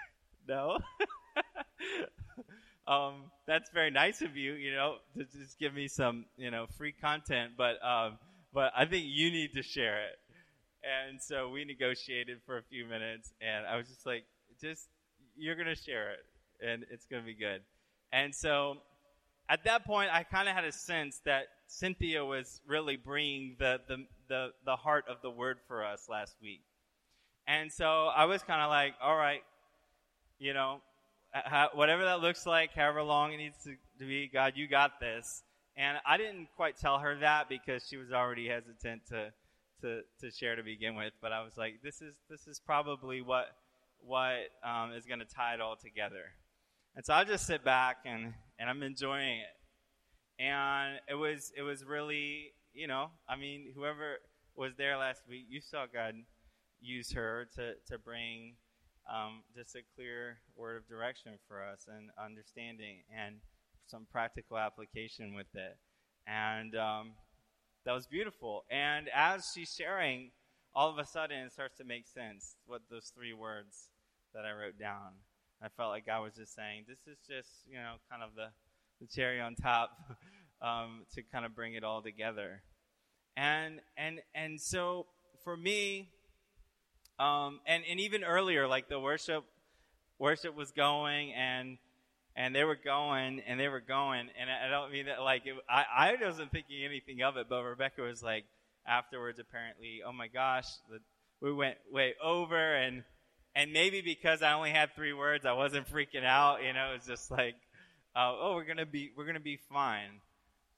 no. 0.48 0.78
um, 2.86 3.30
that's 3.46 3.70
very 3.70 3.90
nice 3.90 4.20
of 4.20 4.36
you, 4.36 4.52
you 4.52 4.72
know, 4.72 4.96
to 5.16 5.24
just 5.24 5.58
give 5.58 5.72
me 5.72 5.88
some, 5.88 6.26
you 6.36 6.50
know, 6.50 6.66
free 6.76 6.92
content. 6.92 7.52
But, 7.56 7.82
um, 7.84 8.18
but 8.52 8.72
I 8.76 8.84
think 8.84 9.06
you 9.06 9.30
need 9.30 9.54
to 9.54 9.62
share 9.62 10.02
it. 10.08 10.18
And 10.82 11.20
so 11.20 11.48
we 11.48 11.64
negotiated 11.64 12.38
for 12.46 12.58
a 12.58 12.62
few 12.62 12.86
minutes, 12.86 13.32
and 13.40 13.66
I 13.66 13.76
was 13.76 13.88
just 13.88 14.06
like, 14.06 14.24
just, 14.60 14.88
you're 15.36 15.56
going 15.56 15.66
to 15.66 15.74
share 15.74 16.12
it, 16.12 16.20
and 16.64 16.84
it's 16.90 17.06
going 17.06 17.22
to 17.22 17.26
be 17.26 17.34
good. 17.34 17.62
And 18.12 18.34
so 18.34 18.78
at 19.48 19.64
that 19.64 19.84
point, 19.84 20.10
I 20.12 20.22
kind 20.22 20.48
of 20.48 20.54
had 20.54 20.64
a 20.64 20.72
sense 20.72 21.20
that 21.24 21.44
Cynthia 21.66 22.24
was 22.24 22.60
really 22.66 22.96
bringing 22.96 23.56
the, 23.58 23.80
the, 23.88 24.06
the, 24.28 24.48
the 24.64 24.76
heart 24.76 25.04
of 25.08 25.16
the 25.22 25.30
word 25.30 25.58
for 25.66 25.84
us 25.84 26.06
last 26.08 26.36
week. 26.42 26.62
And 27.46 27.72
so 27.72 28.06
I 28.14 28.26
was 28.26 28.42
kind 28.42 28.60
of 28.60 28.68
like, 28.68 28.94
all 29.02 29.16
right, 29.16 29.40
you 30.38 30.52
know, 30.52 30.80
whatever 31.74 32.04
that 32.04 32.20
looks 32.20 32.46
like, 32.46 32.74
however 32.74 33.02
long 33.02 33.32
it 33.32 33.38
needs 33.38 33.56
to, 33.64 33.74
to 33.98 34.06
be, 34.06 34.28
God, 34.32 34.52
you 34.56 34.68
got 34.68 35.00
this. 35.00 35.42
And 35.76 35.98
I 36.06 36.16
didn't 36.16 36.48
quite 36.56 36.76
tell 36.76 36.98
her 36.98 37.16
that 37.20 37.48
because 37.48 37.86
she 37.88 37.96
was 37.96 38.12
already 38.12 38.48
hesitant 38.48 39.02
to, 39.08 39.32
to, 39.82 40.02
to 40.20 40.30
share 40.30 40.56
to 40.56 40.62
begin 40.62 40.94
with. 40.94 41.12
But 41.20 41.32
I 41.32 41.42
was 41.42 41.56
like, 41.56 41.80
this 41.82 42.00
is, 42.00 42.14
this 42.28 42.46
is 42.46 42.60
probably 42.60 43.20
what, 43.22 43.46
what 44.00 44.50
um, 44.64 44.92
is 44.92 45.06
going 45.06 45.20
to 45.20 45.26
tie 45.26 45.54
it 45.54 45.60
all 45.60 45.76
together. 45.76 46.32
And 46.96 47.04
so 47.04 47.14
I 47.14 47.24
just 47.24 47.46
sit 47.46 47.64
back 47.64 47.98
and, 48.04 48.34
and 48.58 48.68
I'm 48.68 48.82
enjoying 48.82 49.38
it. 49.38 50.42
And 50.42 51.00
it 51.08 51.14
was 51.14 51.52
it 51.56 51.62
was 51.62 51.84
really, 51.84 52.52
you 52.72 52.86
know, 52.86 53.10
I 53.28 53.36
mean, 53.36 53.72
whoever 53.74 54.18
was 54.54 54.72
there 54.76 54.96
last 54.96 55.22
week, 55.28 55.46
you 55.48 55.60
saw 55.60 55.86
God 55.92 56.14
use 56.80 57.12
her 57.12 57.48
to, 57.56 57.74
to 57.90 57.98
bring 57.98 58.54
um, 59.12 59.42
just 59.56 59.74
a 59.74 59.80
clear 59.96 60.38
word 60.56 60.76
of 60.76 60.88
direction 60.88 61.32
for 61.48 61.62
us 61.64 61.86
and 61.88 62.10
understanding 62.22 62.98
and 63.16 63.36
some 63.86 64.06
practical 64.10 64.58
application 64.58 65.34
with 65.34 65.52
it. 65.54 65.76
And 66.26 66.76
um, 66.76 67.12
that 67.88 67.94
was 67.94 68.06
beautiful. 68.06 68.66
And 68.70 69.08
as 69.16 69.50
she's 69.54 69.74
sharing, 69.74 70.30
all 70.74 70.90
of 70.90 70.98
a 70.98 71.06
sudden 71.06 71.38
it 71.38 71.52
starts 71.52 71.78
to 71.78 71.84
make 71.84 72.06
sense 72.06 72.54
what 72.66 72.82
those 72.90 73.10
three 73.16 73.32
words 73.32 73.88
that 74.34 74.44
I 74.44 74.52
wrote 74.52 74.78
down. 74.78 75.12
I 75.62 75.68
felt 75.68 75.88
like 75.88 76.04
God 76.04 76.22
was 76.22 76.34
just 76.34 76.54
saying, 76.54 76.84
this 76.86 76.98
is 77.10 77.16
just, 77.26 77.48
you 77.66 77.76
know, 77.76 77.94
kind 78.10 78.22
of 78.22 78.34
the, 78.36 78.48
the 79.00 79.06
cherry 79.06 79.40
on 79.40 79.54
top 79.54 79.98
um, 80.62 81.06
to 81.14 81.22
kind 81.22 81.46
of 81.46 81.54
bring 81.54 81.72
it 81.72 81.82
all 81.82 82.02
together. 82.02 82.60
And, 83.38 83.80
and, 83.96 84.20
and 84.34 84.60
so 84.60 85.06
for 85.42 85.56
me, 85.56 86.10
um, 87.18 87.60
and, 87.66 87.84
and 87.90 87.98
even 88.00 88.22
earlier, 88.22 88.68
like 88.68 88.90
the 88.90 89.00
worship, 89.00 89.44
worship 90.18 90.54
was 90.54 90.72
going 90.72 91.32
and, 91.32 91.78
and 92.38 92.54
they 92.54 92.62
were 92.62 92.76
going 92.76 93.42
and 93.48 93.58
they 93.58 93.66
were 93.66 93.80
going. 93.80 94.28
And 94.40 94.48
I 94.48 94.70
don't 94.70 94.92
mean 94.92 95.06
that 95.06 95.20
like, 95.20 95.44
it, 95.44 95.56
I, 95.68 95.84
I 95.92 96.24
wasn't 96.24 96.52
thinking 96.52 96.84
anything 96.84 97.20
of 97.20 97.36
it, 97.36 97.48
but 97.48 97.64
Rebecca 97.64 98.02
was 98.02 98.22
like, 98.22 98.44
afterwards, 98.86 99.40
apparently, 99.40 100.02
oh 100.06 100.12
my 100.12 100.28
gosh, 100.28 100.66
the, 100.88 101.00
we 101.42 101.52
went 101.52 101.76
way 101.92 102.14
over 102.22 102.76
and, 102.76 103.02
and 103.56 103.72
maybe 103.72 104.02
because 104.02 104.40
I 104.40 104.52
only 104.52 104.70
had 104.70 104.94
three 104.94 105.12
words, 105.12 105.44
I 105.44 105.52
wasn't 105.52 105.92
freaking 105.92 106.24
out. 106.24 106.62
You 106.62 106.72
know, 106.72 106.92
it 106.92 106.98
was 106.98 107.06
just 107.06 107.28
like, 107.28 107.56
uh, 108.14 108.32
oh, 108.38 108.54
we're 108.54 108.64
gonna 108.64 108.86
be 108.86 109.10
we're 109.16 109.26
gonna 109.26 109.40
be 109.40 109.58
fine, 109.68 110.20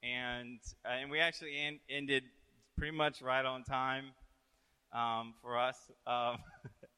and 0.02 0.58
uh, 0.84 0.92
and 1.00 1.10
we 1.10 1.20
actually 1.20 1.56
en- 1.58 1.80
ended 1.90 2.24
pretty 2.78 2.96
much 2.96 3.20
right 3.22 3.44
on 3.44 3.64
time 3.64 4.06
um, 4.92 5.34
for 5.42 5.58
us. 5.58 5.76
Um, 6.06 6.38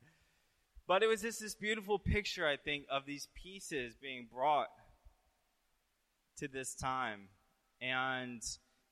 But 0.87 1.03
it 1.03 1.07
was 1.07 1.23
just 1.23 1.41
this 1.41 1.55
beautiful 1.55 1.99
picture, 1.99 2.47
I 2.47 2.57
think, 2.57 2.87
of 2.91 3.07
these 3.07 3.29
pieces 3.35 3.95
being 4.01 4.27
brought 4.33 4.69
to 6.39 6.49
this 6.49 6.75
time. 6.75 7.29
And, 7.81 8.43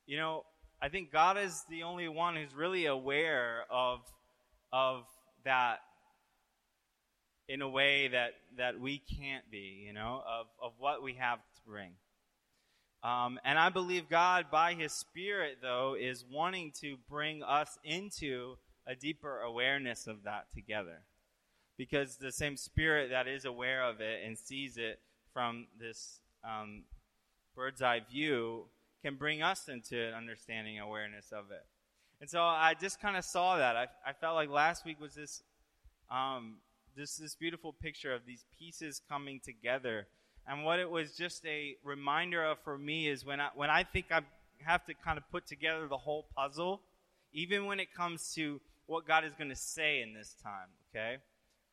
you 0.06 0.16
know, 0.16 0.44
I 0.80 0.88
think 0.88 1.12
God 1.12 1.36
is 1.36 1.64
the 1.68 1.82
only 1.82 2.08
one 2.08 2.36
who's 2.36 2.54
really 2.54 2.86
aware 2.86 3.64
of, 3.70 4.00
of 4.72 5.04
that 5.44 5.80
in 7.48 7.62
a 7.62 7.68
way 7.68 8.08
that, 8.08 8.34
that 8.56 8.78
we 8.78 8.98
can't 8.98 9.50
be, 9.50 9.84
you 9.86 9.92
know, 9.92 10.22
of, 10.26 10.46
of 10.62 10.72
what 10.78 11.02
we 11.02 11.14
have 11.14 11.38
to 11.38 11.60
bring. 11.66 11.90
Um, 13.02 13.40
and 13.44 13.58
I 13.58 13.70
believe 13.70 14.08
God, 14.08 14.46
by 14.50 14.74
His 14.74 14.92
Spirit, 14.92 15.58
though, 15.60 15.96
is 15.98 16.24
wanting 16.30 16.72
to 16.80 16.96
bring 17.08 17.42
us 17.42 17.78
into 17.82 18.56
a 18.86 18.94
deeper 18.94 19.40
awareness 19.40 20.06
of 20.06 20.22
that 20.24 20.46
together. 20.54 21.00
Because 21.80 22.16
the 22.16 22.30
same 22.30 22.58
Spirit 22.58 23.08
that 23.08 23.26
is 23.26 23.46
aware 23.46 23.82
of 23.82 24.02
it 24.02 24.20
and 24.26 24.36
sees 24.36 24.76
it 24.76 25.00
from 25.32 25.66
this 25.78 26.20
um, 26.44 26.82
bird's 27.56 27.80
eye 27.80 28.02
view 28.10 28.64
can 29.02 29.14
bring 29.14 29.40
us 29.40 29.66
into 29.66 29.98
an 29.98 30.12
understanding 30.12 30.78
awareness 30.78 31.32
of 31.32 31.50
it. 31.50 31.64
And 32.20 32.28
so 32.28 32.42
I 32.42 32.74
just 32.78 33.00
kind 33.00 33.16
of 33.16 33.24
saw 33.24 33.56
that. 33.56 33.76
I, 33.76 33.86
I 34.06 34.12
felt 34.12 34.34
like 34.34 34.50
last 34.50 34.84
week 34.84 35.00
was 35.00 35.14
this 35.14 35.42
um, 36.10 36.56
this 36.94 37.16
this 37.16 37.34
beautiful 37.34 37.72
picture 37.72 38.12
of 38.12 38.26
these 38.26 38.44
pieces 38.58 39.00
coming 39.08 39.40
together. 39.42 40.06
And 40.46 40.66
what 40.66 40.80
it 40.80 40.90
was 40.90 41.16
just 41.16 41.46
a 41.46 41.76
reminder 41.82 42.44
of 42.44 42.58
for 42.62 42.76
me 42.76 43.08
is 43.08 43.24
when 43.24 43.40
I 43.40 43.48
when 43.54 43.70
I 43.70 43.84
think 43.84 44.12
I 44.12 44.20
have 44.66 44.84
to 44.84 44.92
kind 44.92 45.16
of 45.16 45.24
put 45.30 45.46
together 45.46 45.88
the 45.88 45.96
whole 45.96 46.26
puzzle, 46.36 46.82
even 47.32 47.64
when 47.64 47.80
it 47.80 47.94
comes 47.94 48.34
to 48.34 48.60
what 48.84 49.06
God 49.06 49.24
is 49.24 49.32
going 49.32 49.48
to 49.48 49.56
say 49.56 50.02
in 50.02 50.12
this 50.12 50.36
time, 50.42 50.68
okay? 50.90 51.22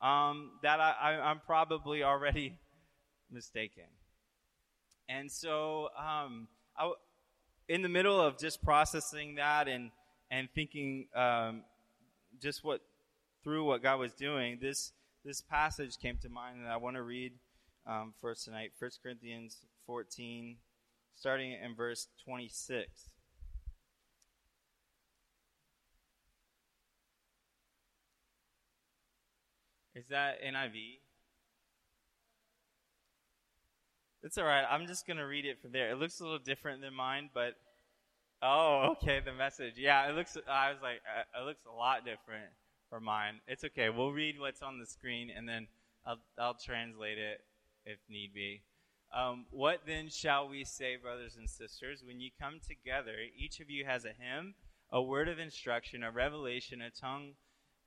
Um, 0.01 0.51
that 0.61 0.79
I, 0.79 1.19
I'm 1.23 1.39
probably 1.39 2.03
already 2.03 2.59
mistaken. 3.31 3.85
And 5.09 5.31
so, 5.31 5.89
um, 5.97 6.47
I, 6.77 6.91
in 7.67 7.81
the 7.81 7.89
middle 7.89 8.19
of 8.19 8.37
just 8.37 8.63
processing 8.63 9.35
that 9.35 9.67
and 9.67 9.91
and 10.29 10.49
thinking 10.53 11.07
um, 11.15 11.63
just 12.41 12.63
what 12.63 12.81
through 13.43 13.63
what 13.63 13.81
God 13.81 13.99
was 13.99 14.13
doing, 14.13 14.59
this 14.61 14.91
this 15.25 15.41
passage 15.41 15.97
came 15.97 16.17
to 16.21 16.29
mind, 16.29 16.59
and 16.59 16.67
I 16.67 16.77
want 16.77 16.95
to 16.95 17.01
read 17.01 17.33
um, 17.85 18.13
first 18.21 18.45
tonight, 18.45 18.71
1 18.79 18.91
Corinthians 19.01 19.57
14, 19.85 20.57
starting 21.15 21.53
in 21.53 21.75
verse 21.75 22.07
26. 22.25 23.09
Is 29.97 30.05
that 30.09 30.43
NIV? 30.43 30.99
It's 34.21 34.37
all 34.37 34.43
right. 34.43 34.63
I'm 34.69 34.85
just 34.85 35.07
going 35.07 35.17
to 35.17 35.23
read 35.23 35.45
it 35.45 35.59
from 35.59 35.71
there. 35.71 35.89
It 35.89 35.97
looks 35.97 36.19
a 36.19 36.23
little 36.23 36.37
different 36.37 36.81
than 36.81 36.93
mine, 36.93 37.31
but 37.33 37.55
oh, 38.43 38.89
okay, 38.91 39.21
the 39.25 39.33
message. 39.33 39.73
Yeah, 39.77 40.07
it 40.07 40.15
looks 40.15 40.37
I 40.47 40.69
was 40.69 40.81
like 40.83 41.01
uh, 41.07 41.41
it 41.41 41.45
looks 41.45 41.63
a 41.65 41.75
lot 41.75 42.05
different 42.05 42.45
for 42.91 42.99
mine. 42.99 43.41
It's 43.47 43.63
okay. 43.63 43.89
We'll 43.89 44.11
read 44.11 44.39
what's 44.39 44.61
on 44.61 44.77
the 44.77 44.85
screen 44.85 45.31
and 45.35 45.49
then 45.49 45.67
I'll, 46.05 46.19
I'll 46.37 46.57
translate 46.63 47.17
it 47.17 47.41
if 47.85 47.97
need 48.07 48.35
be. 48.35 48.61
Um, 49.15 49.45
what 49.49 49.79
then 49.87 50.09
shall 50.09 50.47
we 50.47 50.63
say, 50.63 50.95
brothers 50.95 51.37
and 51.37 51.49
sisters? 51.49 52.03
When 52.05 52.19
you 52.19 52.29
come 52.39 52.59
together, 52.67 53.15
each 53.35 53.59
of 53.61 53.71
you 53.71 53.85
has 53.85 54.05
a 54.05 54.09
hymn, 54.09 54.53
a 54.91 55.01
word 55.01 55.27
of 55.27 55.39
instruction, 55.39 56.03
a 56.03 56.11
revelation, 56.11 56.81
a 56.81 56.91
tongue, 56.91 57.33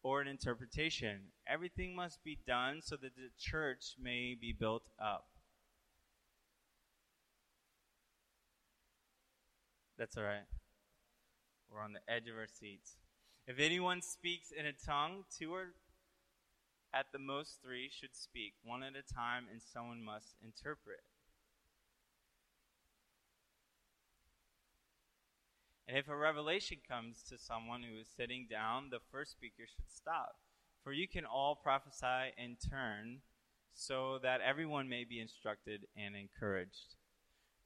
or 0.02 0.20
an 0.20 0.28
interpretation. 0.28 1.20
Everything 1.46 1.94
must 1.94 2.22
be 2.24 2.38
done 2.46 2.80
so 2.82 2.96
that 2.96 3.14
the 3.16 3.30
church 3.38 3.96
may 4.00 4.36
be 4.40 4.52
built 4.52 4.88
up. 5.00 5.26
That's 9.98 10.16
all 10.16 10.24
right. 10.24 10.46
We're 11.70 11.82
on 11.82 11.92
the 11.92 12.12
edge 12.12 12.26
of 12.28 12.36
our 12.36 12.46
seats. 12.48 12.96
If 13.46 13.58
anyone 13.58 14.00
speaks 14.00 14.50
in 14.50 14.64
a 14.64 14.72
tongue, 14.72 15.24
two 15.38 15.52
or 15.52 15.74
at 16.94 17.06
the 17.12 17.18
most 17.18 17.58
three 17.62 17.90
should 17.90 18.16
speak, 18.16 18.54
one 18.64 18.82
at 18.82 18.92
a 18.96 19.14
time, 19.14 19.44
and 19.50 19.60
someone 19.60 20.02
must 20.02 20.34
interpret. 20.42 21.00
And 25.90 25.98
if 25.98 26.08
a 26.08 26.14
revelation 26.14 26.78
comes 26.88 27.20
to 27.28 27.36
someone 27.36 27.82
who 27.82 27.98
is 27.98 28.06
sitting 28.16 28.46
down, 28.48 28.90
the 28.90 29.00
first 29.10 29.32
speaker 29.32 29.64
should 29.66 29.90
stop. 29.92 30.36
For 30.84 30.92
you 30.92 31.08
can 31.08 31.24
all 31.24 31.56
prophesy 31.56 32.32
in 32.38 32.56
turn, 32.70 33.22
so 33.74 34.20
that 34.22 34.40
everyone 34.40 34.88
may 34.88 35.02
be 35.02 35.18
instructed 35.18 35.88
and 35.96 36.14
encouraged. 36.14 36.94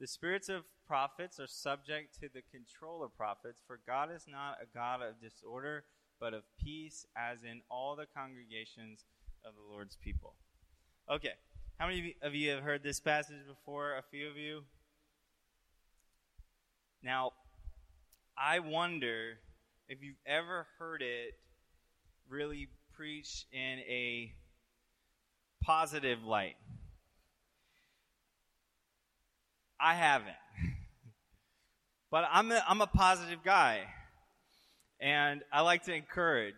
The 0.00 0.06
spirits 0.06 0.48
of 0.48 0.62
prophets 0.86 1.38
are 1.38 1.46
subject 1.46 2.18
to 2.20 2.30
the 2.32 2.40
control 2.50 3.04
of 3.04 3.14
prophets, 3.14 3.60
for 3.66 3.78
God 3.86 4.08
is 4.10 4.24
not 4.26 4.56
a 4.62 4.74
God 4.74 5.02
of 5.02 5.20
disorder, 5.20 5.84
but 6.18 6.32
of 6.32 6.44
peace, 6.58 7.04
as 7.14 7.44
in 7.44 7.60
all 7.70 7.94
the 7.94 8.06
congregations 8.06 9.04
of 9.44 9.52
the 9.54 9.70
Lord's 9.70 9.96
people. 9.96 10.32
Okay, 11.10 11.34
how 11.78 11.88
many 11.88 12.16
of 12.22 12.34
you 12.34 12.52
have 12.52 12.62
heard 12.62 12.82
this 12.82 13.00
passage 13.00 13.46
before? 13.46 13.98
A 13.98 14.02
few 14.02 14.30
of 14.30 14.38
you? 14.38 14.62
Now, 17.02 17.32
I 18.36 18.58
wonder 18.58 19.38
if 19.88 20.02
you've 20.02 20.16
ever 20.26 20.66
heard 20.78 21.02
it 21.02 21.34
really 22.28 22.68
preached 22.96 23.46
in 23.52 23.78
a 23.88 24.32
positive 25.62 26.24
light. 26.24 26.56
I 29.80 29.94
haven't. 29.94 30.34
but 32.10 32.24
I'm 32.30 32.50
a, 32.50 32.64
I'm 32.68 32.80
a 32.80 32.86
positive 32.86 33.40
guy. 33.44 33.82
And 35.00 35.42
I 35.52 35.60
like 35.60 35.84
to 35.84 35.94
encourage. 35.94 36.54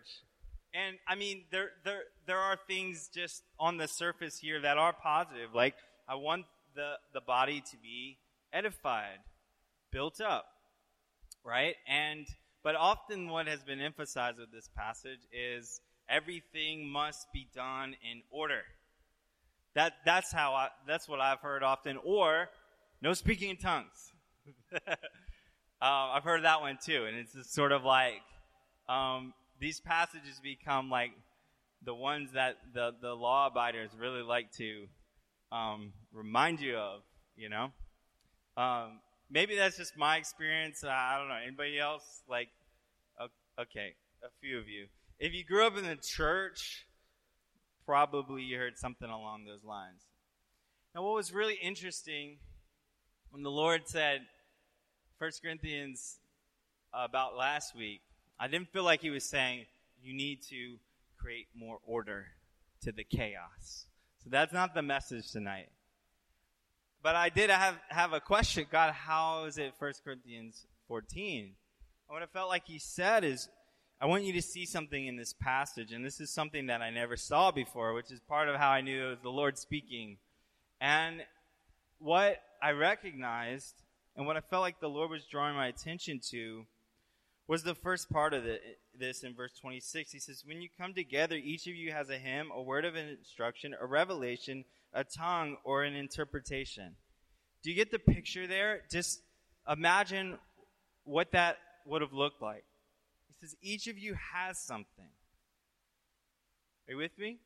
And 0.73 0.97
I 1.07 1.15
mean, 1.15 1.43
there, 1.51 1.71
there, 1.83 2.03
there 2.25 2.39
are 2.39 2.57
things 2.67 3.09
just 3.13 3.43
on 3.59 3.77
the 3.77 3.87
surface 3.87 4.39
here 4.39 4.61
that 4.61 4.77
are 4.77 4.93
positive. 4.93 5.53
Like, 5.53 5.75
I 6.07 6.15
want 6.15 6.45
the, 6.75 6.93
the 7.13 7.21
body 7.21 7.61
to 7.71 7.77
be 7.77 8.17
edified, 8.53 9.19
built 9.91 10.21
up, 10.21 10.45
right? 11.47 11.75
And, 11.87 12.27
but 12.63 12.75
often 12.75 13.29
what 13.29 13.47
has 13.47 13.63
been 13.63 13.79
emphasized 13.79 14.37
with 14.37 14.51
this 14.51 14.69
passage 14.75 15.21
is 15.31 15.79
everything 16.09 16.87
must 16.87 17.31
be 17.33 17.47
done 17.55 17.95
in 18.11 18.21
order. 18.29 18.61
That, 19.73 19.93
that's 20.05 20.31
how 20.31 20.53
I, 20.53 20.67
that's 20.85 21.07
what 21.07 21.21
I've 21.21 21.39
heard 21.39 21.63
often. 21.63 21.97
Or, 22.03 22.49
no 23.01 23.13
speaking 23.13 23.49
in 23.51 23.57
tongues. 23.57 24.11
uh, 24.85 24.89
I've 25.81 26.23
heard 26.23 26.43
that 26.43 26.59
one 26.61 26.77
too, 26.83 27.05
and 27.05 27.15
it's 27.15 27.33
just 27.33 27.53
sort 27.53 27.71
of 27.71 27.85
like 27.85 28.21
um, 28.89 29.33
these 29.59 29.79
passages 29.79 30.41
become 30.43 30.89
like 30.89 31.11
the 31.83 31.95
ones 31.95 32.31
that 32.33 32.57
the, 32.73 32.93
the 33.01 33.13
law 33.13 33.47
abiders 33.47 33.91
really 33.97 34.23
like 34.23 34.51
to 34.53 34.87
um, 35.51 35.93
remind 36.11 36.59
you 36.59 36.75
of, 36.75 37.01
you 37.37 37.47
know? 37.47 37.71
Um, 38.57 38.99
maybe 39.29 39.55
that's 39.55 39.77
just 39.77 39.97
my 39.97 40.17
experience. 40.17 40.83
Uh, 40.83 40.89
I 40.89 41.17
don't 41.17 41.29
know. 41.29 41.35
Anybody 41.35 41.79
else? 41.79 42.21
Like, 42.29 42.49
okay, 43.59 43.95
a 44.23 44.29
few 44.39 44.59
of 44.59 44.67
you. 44.67 44.87
If 45.19 45.33
you 45.33 45.43
grew 45.43 45.65
up 45.65 45.77
in 45.77 45.85
the 45.85 45.95
church, 45.95 46.85
probably 47.85 48.43
you 48.43 48.57
heard 48.57 48.77
something 48.77 49.09
along 49.09 49.45
those 49.45 49.63
lines. 49.63 50.03
Now, 50.93 51.03
what 51.03 51.15
was 51.15 51.33
really 51.33 51.57
interesting 51.61 52.37
when 53.31 53.43
the 53.43 53.51
Lord 53.51 53.87
said, 53.87 54.21
1 55.17 55.31
Corinthians 55.43 56.19
about 56.93 57.35
last 57.35 57.75
week, 57.75 58.01
I 58.39 58.47
didn't 58.47 58.71
feel 58.71 58.83
like 58.83 59.01
he 59.01 59.09
was 59.09 59.23
saying, 59.23 59.65
you 60.01 60.15
need 60.15 60.43
to 60.49 60.77
create 61.19 61.47
more 61.55 61.79
order 61.85 62.27
to 62.83 62.91
the 62.91 63.03
chaos. 63.03 63.87
So 64.23 64.29
that's 64.29 64.53
not 64.53 64.75
the 64.75 64.83
message 64.83 65.31
tonight. 65.31 65.69
But 67.03 67.15
I 67.15 67.29
did 67.29 67.49
have, 67.49 67.75
have 67.89 68.13
a 68.13 68.19
question. 68.19 68.65
God, 68.71 68.93
how 68.93 69.45
is 69.45 69.57
it 69.57 69.73
1 69.79 69.93
Corinthians 70.03 70.65
14? 70.87 71.43
And 71.43 71.53
what 72.07 72.23
I 72.23 72.25
felt 72.25 72.49
like 72.49 72.65
he 72.65 72.79
said 72.79 73.23
is, 73.23 73.49
I 73.99 74.05
want 74.05 74.23
you 74.23 74.33
to 74.33 74.41
see 74.41 74.65
something 74.65 75.07
in 75.07 75.15
this 75.15 75.33
passage, 75.33 75.91
and 75.91 76.05
this 76.05 76.19
is 76.19 76.29
something 76.29 76.67
that 76.67 76.81
I 76.81 76.91
never 76.91 77.17
saw 77.17 77.51
before, 77.51 77.93
which 77.93 78.11
is 78.11 78.19
part 78.19 78.47
of 78.47 78.55
how 78.55 78.69
I 78.69 78.81
knew 78.81 79.07
it 79.07 79.09
was 79.09 79.19
the 79.23 79.29
Lord 79.29 79.57
speaking. 79.57 80.17
And 80.79 81.23
what 81.99 82.37
I 82.61 82.71
recognized 82.71 83.73
and 84.15 84.25
what 84.25 84.37
I 84.37 84.41
felt 84.41 84.61
like 84.61 84.79
the 84.79 84.89
Lord 84.89 85.11
was 85.11 85.25
drawing 85.25 85.55
my 85.55 85.67
attention 85.67 86.19
to 86.31 86.65
was 87.47 87.63
the 87.63 87.75
first 87.75 88.09
part 88.09 88.33
of 88.33 88.43
the, 88.43 88.59
this 88.99 89.23
in 89.23 89.33
verse 89.33 89.53
26. 89.61 90.11
He 90.11 90.19
says, 90.19 90.43
When 90.45 90.61
you 90.61 90.69
come 90.77 90.93
together, 90.93 91.35
each 91.35 91.67
of 91.67 91.75
you 91.75 91.91
has 91.91 92.09
a 92.09 92.17
hymn, 92.17 92.51
a 92.53 92.61
word 92.61 92.83
of 92.83 92.95
instruction, 92.95 93.73
a 93.79 93.85
revelation, 93.85 94.65
a 94.97 95.03
tongue, 95.03 95.57
or 95.63 95.83
an 95.83 95.95
interpretation. 95.95 96.95
Do 97.63 97.69
you 97.69 97.75
get 97.75 97.91
the 97.91 97.99
picture 97.99 98.47
there? 98.47 98.81
Just 98.91 99.21
imagine 99.69 100.39
what 101.03 101.31
that 101.33 101.57
would 101.85 102.01
have 102.01 102.13
looked 102.13 102.41
like. 102.41 102.65
He 103.27 103.35
says, 103.39 103.55
Each 103.61 103.87
of 103.87 103.97
you 103.99 104.15
has 104.33 104.57
something. 104.57 105.11
Are 106.87 106.91
you 106.91 106.97
with 106.97 107.17
me? 107.19 107.37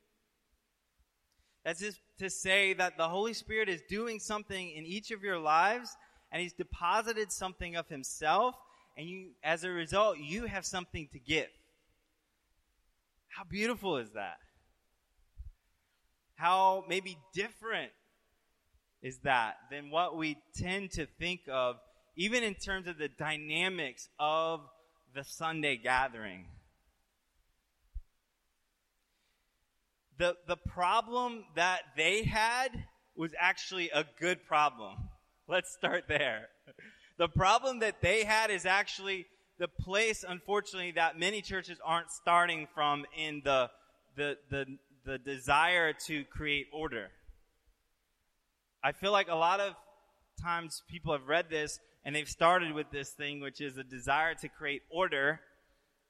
That's 1.66 1.82
just 1.82 2.00
to 2.20 2.30
say 2.30 2.74
that 2.74 2.98
the 2.98 3.10
Holy 3.10 3.34
Spirit 3.34 3.68
is 3.68 3.82
doing 3.90 4.20
something 4.20 4.72
in 4.72 4.86
each 4.86 5.12
of 5.12 5.22
your 5.22 5.38
lives 5.38 5.96
and 6.32 6.42
he's 6.42 6.54
deposited 6.54 7.32
something 7.32 7.76
of 7.76 7.88
himself 7.90 8.56
and 8.98 9.08
you 9.08 9.32
as 9.44 9.64
a 9.64 9.70
result 9.70 10.18
you 10.18 10.46
have 10.46 10.66
something 10.66 11.10
to 11.12 11.20
give. 11.20 11.50
How 13.28 13.44
beautiful 13.44 13.98
is 13.98 14.12
that? 14.12 14.38
How 16.36 16.84
maybe 16.88 17.18
different 17.34 17.92
is 19.02 19.20
that 19.20 19.56
than 19.70 19.90
what 19.90 20.18
we 20.18 20.38
tend 20.56 20.92
to 20.92 21.06
think 21.06 21.42
of 21.50 21.78
even 22.16 22.44
in 22.44 22.56
terms 22.56 22.88
of 22.88 22.98
the 22.98 23.08
dynamics 23.08 24.10
of 24.20 24.62
the 25.14 25.24
Sunday 25.24 25.78
gathering. 25.78 26.46
The, 30.18 30.36
the 30.48 30.58
problem 30.58 31.46
that 31.56 31.82
they 31.98 32.24
had 32.24 32.70
was 33.16 33.32
actually 33.40 33.90
a 33.90 34.06
good 34.20 34.46
problem. 34.46 34.98
Let's 35.48 35.72
start 35.74 36.04
there. 36.08 36.50
The 37.18 37.28
problem 37.28 37.80
that 37.80 38.02
they 38.02 38.24
had 38.24 38.52
is 38.52 38.66
actually 38.66 39.26
the 39.58 39.68
place, 39.68 40.24
unfortunately, 40.28 40.92
that 40.92 41.20
many 41.20 41.42
churches 41.42 41.80
aren't 41.84 42.12
starting 42.12 42.68
from 42.74 43.06
in 43.18 43.42
the, 43.44 43.70
the, 44.16 44.38
the, 44.50 44.66
the 45.06 45.18
desire 45.18 45.94
to 46.08 46.24
create 46.26 46.68
order. 46.72 47.10
I 48.84 48.92
feel 48.92 49.12
like 49.12 49.28
a 49.30 49.36
lot 49.36 49.60
of 49.60 49.74
times 50.42 50.84
people 50.90 51.14
have 51.14 51.28
read 51.28 51.50
this 51.50 51.80
and 52.04 52.16
they've 52.16 52.30
started 52.30 52.74
with 52.74 52.90
this 52.92 53.12
thing, 53.12 53.40
which 53.40 53.62
is 53.62 53.78
a 53.78 53.84
desire 53.84 54.34
to 54.36 54.48
create 54.50 54.82
order. 54.90 55.40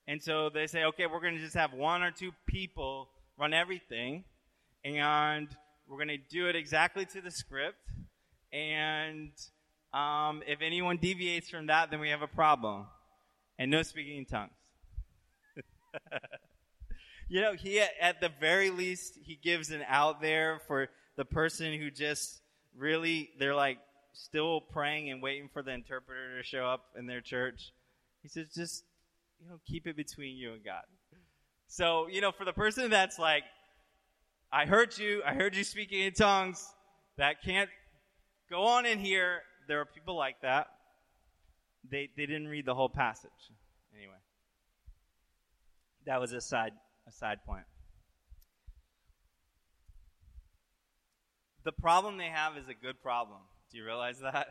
And 0.07 0.21
so 0.21 0.49
they 0.49 0.67
say, 0.67 0.85
okay, 0.85 1.05
we're 1.05 1.19
going 1.19 1.35
to 1.35 1.41
just 1.41 1.55
have 1.55 1.73
one 1.73 2.01
or 2.01 2.11
two 2.11 2.31
people 2.47 3.09
run 3.37 3.53
everything, 3.53 4.23
and 4.85 5.47
we're 5.87 5.97
going 5.97 6.07
to 6.07 6.17
do 6.17 6.47
it 6.47 6.55
exactly 6.55 7.05
to 7.07 7.21
the 7.21 7.31
script. 7.31 7.77
And 8.53 9.31
um, 9.93 10.43
if 10.47 10.61
anyone 10.61 10.97
deviates 10.97 11.49
from 11.49 11.67
that, 11.67 11.91
then 11.91 11.99
we 11.99 12.09
have 12.09 12.21
a 12.21 12.27
problem. 12.27 12.85
And 13.59 13.69
no 13.69 13.83
speaking 13.83 14.17
in 14.17 14.25
tongues. 14.25 14.51
you 17.31 17.39
know, 17.39 17.53
he, 17.53 17.79
at 17.79 18.19
the 18.19 18.29
very 18.41 18.69
least, 18.69 19.17
he 19.23 19.39
gives 19.41 19.71
an 19.71 19.83
out 19.87 20.19
there 20.19 20.59
for 20.67 20.89
the 21.15 21.23
person 21.23 21.79
who 21.79 21.89
just 21.89 22.41
really, 22.77 23.29
they're 23.39 23.55
like, 23.55 23.77
still 24.11 24.59
praying 24.59 25.09
and 25.09 25.21
waiting 25.21 25.47
for 25.53 25.63
the 25.63 25.71
interpreter 25.71 26.37
to 26.37 26.43
show 26.43 26.65
up 26.65 26.87
in 26.99 27.05
their 27.05 27.21
church. 27.21 27.71
He 28.21 28.27
says, 28.27 28.47
just, 28.53 28.83
you 29.39 29.47
know, 29.47 29.61
keep 29.65 29.87
it 29.87 29.95
between 29.95 30.35
you 30.35 30.51
and 30.51 30.61
God. 30.61 30.83
So, 31.67 32.07
you 32.11 32.19
know, 32.19 32.33
for 32.33 32.43
the 32.43 32.51
person 32.51 32.89
that's 32.89 33.17
like, 33.17 33.43
I 34.51 34.65
heard 34.65 34.97
you, 34.97 35.21
I 35.25 35.33
heard 35.33 35.55
you 35.55 35.63
speaking 35.63 36.01
in 36.01 36.11
tongues, 36.11 36.67
that 37.17 37.41
can't 37.41 37.69
go 38.49 38.63
on 38.63 38.85
in 38.85 38.99
here. 38.99 39.43
There 39.69 39.79
are 39.79 39.85
people 39.85 40.17
like 40.17 40.41
that. 40.41 40.67
They, 41.89 42.09
they 42.17 42.25
didn't 42.25 42.49
read 42.49 42.65
the 42.65 42.75
whole 42.75 42.89
passage. 42.89 43.31
Anyway, 43.95 44.19
that 46.05 46.19
was 46.19 46.33
a 46.33 46.41
side, 46.41 46.73
a 47.07 47.11
side 47.11 47.39
point. 47.45 47.65
The 51.63 51.71
problem 51.71 52.17
they 52.17 52.25
have 52.25 52.57
is 52.57 52.67
a 52.67 52.73
good 52.73 53.01
problem. 53.01 53.39
Do 53.71 53.77
you 53.77 53.85
realize 53.85 54.19
that? 54.19 54.47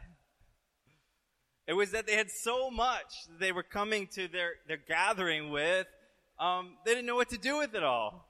It 1.66 1.74
was 1.74 1.92
that 1.92 2.06
they 2.06 2.14
had 2.14 2.30
so 2.30 2.70
much 2.70 3.26
that 3.28 3.38
they 3.38 3.52
were 3.52 3.62
coming 3.62 4.08
to 4.14 4.28
their, 4.28 4.54
their 4.66 4.76
gathering 4.76 5.50
with, 5.50 5.86
um, 6.38 6.72
they 6.84 6.92
didn't 6.92 7.06
know 7.06 7.14
what 7.14 7.30
to 7.30 7.38
do 7.38 7.58
with 7.58 7.74
it 7.74 7.84
all. 7.84 8.26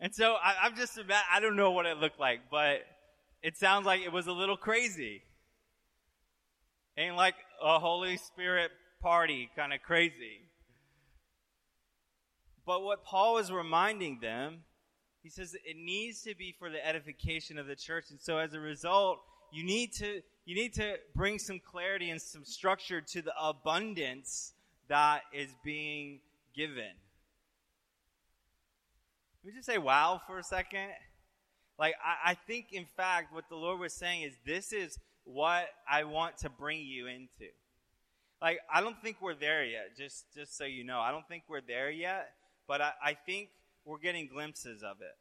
And 0.00 0.14
so 0.14 0.34
I, 0.42 0.66
am 0.66 0.74
just, 0.76 0.98
I 1.32 1.40
don't 1.40 1.56
know 1.56 1.70
what 1.70 1.86
it 1.86 1.98
looked 1.98 2.18
like, 2.18 2.40
but 2.50 2.80
it 3.42 3.56
sounds 3.56 3.86
like 3.86 4.00
it 4.00 4.12
was 4.12 4.26
a 4.26 4.32
little 4.32 4.56
crazy. 4.56 5.22
Ain't 6.96 7.16
like 7.16 7.36
a 7.62 7.78
Holy 7.78 8.16
Spirit 8.16 8.70
party 9.00 9.50
kind 9.54 9.72
of 9.72 9.82
crazy. 9.82 10.49
But 12.70 12.84
what 12.84 13.02
Paul 13.02 13.38
is 13.38 13.50
reminding 13.50 14.20
them, 14.20 14.58
he 15.24 15.28
says 15.28 15.56
it 15.64 15.76
needs 15.76 16.22
to 16.22 16.36
be 16.36 16.54
for 16.56 16.70
the 16.70 16.86
edification 16.86 17.58
of 17.58 17.66
the 17.66 17.74
church. 17.74 18.04
And 18.10 18.20
so 18.20 18.38
as 18.38 18.54
a 18.54 18.60
result, 18.60 19.18
you 19.52 19.64
need 19.64 19.92
to 19.94 20.22
you 20.44 20.54
need 20.54 20.74
to 20.74 20.94
bring 21.16 21.40
some 21.40 21.58
clarity 21.58 22.10
and 22.10 22.22
some 22.22 22.44
structure 22.44 23.00
to 23.00 23.22
the 23.22 23.32
abundance 23.42 24.52
that 24.86 25.22
is 25.34 25.48
being 25.64 26.20
given. 26.54 26.94
Let 29.42 29.46
me 29.46 29.52
just 29.56 29.66
say 29.66 29.78
wow 29.78 30.20
for 30.24 30.38
a 30.38 30.44
second. 30.44 30.90
Like 31.76 31.94
I, 32.00 32.30
I 32.30 32.34
think 32.34 32.66
in 32.70 32.86
fact 32.96 33.34
what 33.34 33.48
the 33.48 33.56
Lord 33.56 33.80
was 33.80 33.94
saying 33.94 34.22
is 34.22 34.34
this 34.46 34.72
is 34.72 34.96
what 35.24 35.66
I 35.90 36.04
want 36.04 36.38
to 36.38 36.48
bring 36.48 36.78
you 36.82 37.08
into. 37.08 37.50
Like 38.40 38.60
I 38.72 38.80
don't 38.80 39.02
think 39.02 39.16
we're 39.20 39.34
there 39.34 39.64
yet, 39.64 39.96
just 39.98 40.32
just 40.32 40.56
so 40.56 40.66
you 40.66 40.84
know. 40.84 41.00
I 41.00 41.10
don't 41.10 41.26
think 41.26 41.42
we're 41.48 41.60
there 41.60 41.90
yet, 41.90 42.30
but 42.70 42.80
I, 42.80 42.92
I 43.04 43.14
think 43.26 43.48
we're 43.84 43.98
getting 43.98 44.28
glimpses 44.28 44.84
of 44.84 44.98
it. 45.00 45.16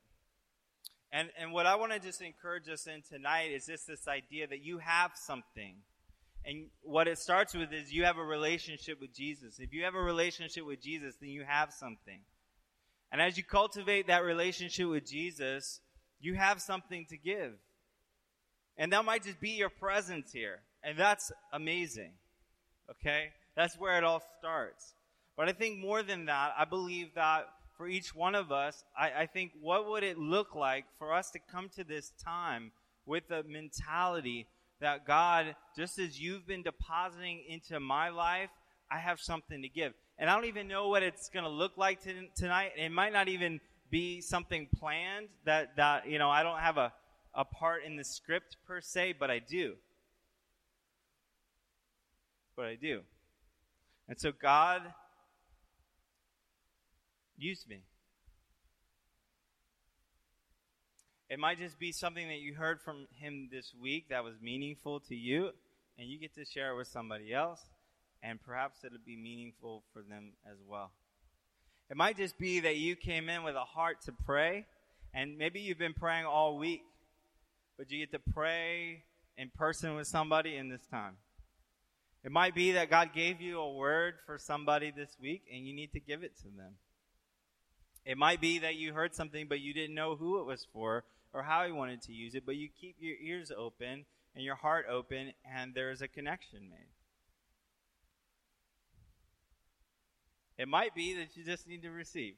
And, 1.11 1.29
and 1.35 1.51
what 1.51 1.65
I 1.65 1.77
want 1.77 1.91
to 1.93 1.99
just 1.99 2.21
encourage 2.21 2.69
us 2.69 2.85
in 2.85 3.01
tonight 3.01 3.49
is 3.51 3.65
just 3.65 3.87
this 3.87 4.07
idea 4.07 4.45
that 4.45 4.63
you 4.63 4.77
have 4.77 5.13
something. 5.15 5.77
And 6.45 6.67
what 6.83 7.07
it 7.07 7.17
starts 7.17 7.55
with 7.55 7.73
is 7.73 7.91
you 7.91 8.05
have 8.05 8.19
a 8.19 8.23
relationship 8.23 9.01
with 9.01 9.15
Jesus. 9.15 9.57
If 9.57 9.73
you 9.73 9.85
have 9.85 9.95
a 9.95 9.99
relationship 9.99 10.63
with 10.63 10.79
Jesus, 10.79 11.15
then 11.19 11.31
you 11.31 11.43
have 11.43 11.73
something. 11.73 12.19
And 13.11 13.19
as 13.19 13.35
you 13.35 13.43
cultivate 13.43 14.05
that 14.05 14.23
relationship 14.23 14.87
with 14.87 15.07
Jesus, 15.07 15.79
you 16.21 16.35
have 16.35 16.61
something 16.61 17.07
to 17.09 17.17
give. 17.17 17.53
And 18.77 18.93
that 18.93 19.05
might 19.05 19.23
just 19.23 19.39
be 19.39 19.51
your 19.57 19.69
presence 19.71 20.31
here. 20.31 20.59
And 20.83 20.99
that's 20.99 21.31
amazing. 21.51 22.11
Okay? 22.91 23.29
That's 23.55 23.75
where 23.75 23.97
it 23.97 24.03
all 24.03 24.21
starts. 24.37 24.93
But 25.39 25.47
I 25.47 25.53
think 25.53 25.79
more 25.79 26.03
than 26.03 26.25
that, 26.25 26.51
I 26.57 26.65
believe 26.65 27.15
that 27.15 27.47
for 27.77 27.87
each 27.87 28.13
one 28.13 28.35
of 28.35 28.51
us, 28.51 28.83
I, 28.97 29.21
I 29.21 29.25
think 29.25 29.53
what 29.61 29.87
would 29.87 30.03
it 30.03 30.17
look 30.17 30.53
like 30.53 30.83
for 30.97 31.13
us 31.13 31.31
to 31.31 31.39
come 31.39 31.69
to 31.77 31.85
this 31.85 32.11
time 32.21 32.73
with 33.05 33.31
a 33.31 33.43
mentality 33.43 34.47
that 34.81 35.07
God, 35.07 35.55
just 35.77 35.97
as 35.97 36.19
you've 36.19 36.45
been 36.45 36.61
depositing 36.61 37.41
into 37.47 37.79
my 37.79 38.09
life, 38.09 38.49
I 38.91 38.97
have 38.97 39.21
something 39.21 39.61
to 39.61 39.69
give. 39.69 39.93
And 40.17 40.29
I 40.29 40.35
don't 40.35 40.43
even 40.43 40.67
know 40.67 40.89
what 40.89 41.03
it's 41.03 41.29
going 41.29 41.45
to 41.45 41.49
look 41.49 41.77
like 41.77 42.03
to, 42.03 42.13
tonight. 42.35 42.73
It 42.75 42.91
might 42.91 43.13
not 43.13 43.29
even 43.29 43.61
be 43.89 44.19
something 44.19 44.67
planned 44.77 45.29
that, 45.45 45.77
that, 45.77 46.05
you 46.05 46.19
know, 46.19 46.29
I 46.29 46.43
don't 46.43 46.59
have 46.59 46.75
a, 46.75 46.91
a 47.33 47.45
part 47.45 47.85
in 47.85 47.95
the 47.95 48.03
script 48.03 48.57
per 48.67 48.81
se, 48.81 49.15
but 49.17 49.31
I 49.31 49.39
do. 49.39 49.75
But 52.57 52.65
I 52.65 52.75
do. 52.75 53.03
And 54.09 54.19
so 54.19 54.33
God 54.33 54.81
Use 57.39 57.65
me. 57.69 57.83
It 61.29 61.39
might 61.39 61.57
just 61.57 61.79
be 61.79 61.93
something 61.93 62.27
that 62.27 62.39
you 62.39 62.53
heard 62.53 62.81
from 62.81 63.07
him 63.13 63.47
this 63.49 63.73
week 63.81 64.09
that 64.09 64.25
was 64.25 64.33
meaningful 64.41 64.99
to 65.01 65.15
you, 65.15 65.51
and 65.97 66.09
you 66.09 66.19
get 66.19 66.35
to 66.35 66.43
share 66.43 66.73
it 66.73 66.77
with 66.77 66.87
somebody 66.87 67.33
else, 67.33 67.61
and 68.21 68.41
perhaps 68.41 68.83
it'll 68.83 68.97
be 69.05 69.15
meaningful 69.15 69.83
for 69.93 70.01
them 70.01 70.33
as 70.51 70.57
well. 70.67 70.91
It 71.89 71.95
might 71.95 72.17
just 72.17 72.37
be 72.37 72.59
that 72.59 72.75
you 72.75 72.97
came 72.97 73.29
in 73.29 73.43
with 73.43 73.55
a 73.55 73.59
heart 73.59 74.01
to 74.01 74.11
pray, 74.11 74.65
and 75.13 75.37
maybe 75.37 75.61
you've 75.61 75.79
been 75.79 75.93
praying 75.93 76.25
all 76.25 76.57
week, 76.57 76.81
but 77.77 77.89
you 77.89 77.99
get 77.99 78.11
to 78.11 78.33
pray 78.33 79.03
in 79.37 79.49
person 79.49 79.95
with 79.95 80.07
somebody 80.07 80.57
in 80.57 80.67
this 80.67 80.85
time. 80.91 81.15
It 82.25 82.33
might 82.33 82.53
be 82.53 82.73
that 82.73 82.89
God 82.89 83.11
gave 83.15 83.39
you 83.39 83.59
a 83.59 83.73
word 83.73 84.15
for 84.25 84.37
somebody 84.37 84.91
this 84.91 85.15
week, 85.21 85.43
and 85.49 85.65
you 85.65 85.73
need 85.73 85.93
to 85.93 86.01
give 86.01 86.23
it 86.23 86.35
to 86.39 86.49
them. 86.57 86.73
It 88.05 88.17
might 88.17 88.41
be 88.41 88.59
that 88.59 88.75
you 88.75 88.93
heard 88.93 89.13
something, 89.13 89.47
but 89.47 89.59
you 89.59 89.73
didn't 89.73 89.95
know 89.95 90.15
who 90.15 90.39
it 90.39 90.45
was 90.45 90.67
for 90.71 91.03
or 91.33 91.43
how 91.43 91.63
you 91.63 91.75
wanted 91.75 92.01
to 92.03 92.13
use 92.13 92.35
it, 92.35 92.45
but 92.45 92.55
you 92.55 92.69
keep 92.79 92.95
your 92.99 93.15
ears 93.21 93.51
open 93.55 94.05
and 94.35 94.43
your 94.43 94.55
heart 94.55 94.85
open, 94.89 95.33
and 95.45 95.73
there's 95.73 96.01
a 96.01 96.07
connection 96.07 96.69
made. 96.69 96.89
It 100.57 100.67
might 100.67 100.93
be 100.93 101.13
that 101.15 101.35
you 101.35 101.43
just 101.43 101.67
need 101.67 101.83
to 101.83 101.89
receive. 101.89 102.35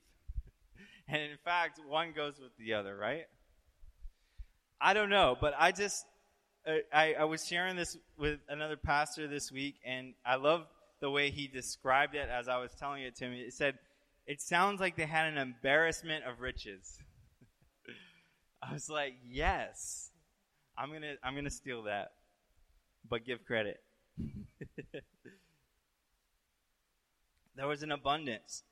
and 1.07 1.21
in 1.21 1.37
fact, 1.43 1.79
one 1.87 2.13
goes 2.15 2.39
with 2.39 2.55
the 2.57 2.73
other, 2.73 2.95
right? 2.95 3.25
I 4.79 4.93
don't 4.93 5.09
know, 5.09 5.37
but 5.39 5.53
I 5.57 5.71
just, 5.71 6.05
uh, 6.67 6.77
I, 6.93 7.13
I 7.13 7.23
was 7.25 7.45
sharing 7.45 7.75
this 7.75 7.97
with 8.17 8.39
another 8.49 8.77
pastor 8.77 9.27
this 9.27 9.51
week, 9.51 9.75
and 9.85 10.13
I 10.25 10.35
love 10.35 10.67
the 10.99 11.09
way 11.09 11.31
he 11.31 11.47
described 11.47 12.15
it 12.15 12.29
as 12.29 12.47
I 12.47 12.57
was 12.57 12.71
telling 12.79 13.03
it 13.03 13.15
to 13.17 13.25
him. 13.25 13.33
It 13.33 13.53
said, 13.53 13.79
it 14.27 14.41
sounds 14.41 14.79
like 14.79 14.95
they 14.95 15.05
had 15.05 15.27
an 15.27 15.37
embarrassment 15.37 16.23
of 16.25 16.39
riches. 16.41 16.97
I 18.63 18.73
was 18.73 18.89
like, 18.89 19.15
yes, 19.27 20.11
I'm 20.77 20.91
gonna 20.91 21.15
I'm 21.23 21.35
gonna 21.35 21.49
steal 21.49 21.83
that, 21.83 22.13
but 23.09 23.25
give 23.25 23.45
credit. 23.45 23.81
there 27.55 27.67
was 27.67 27.83
an 27.83 27.91
abundance, 27.91 28.63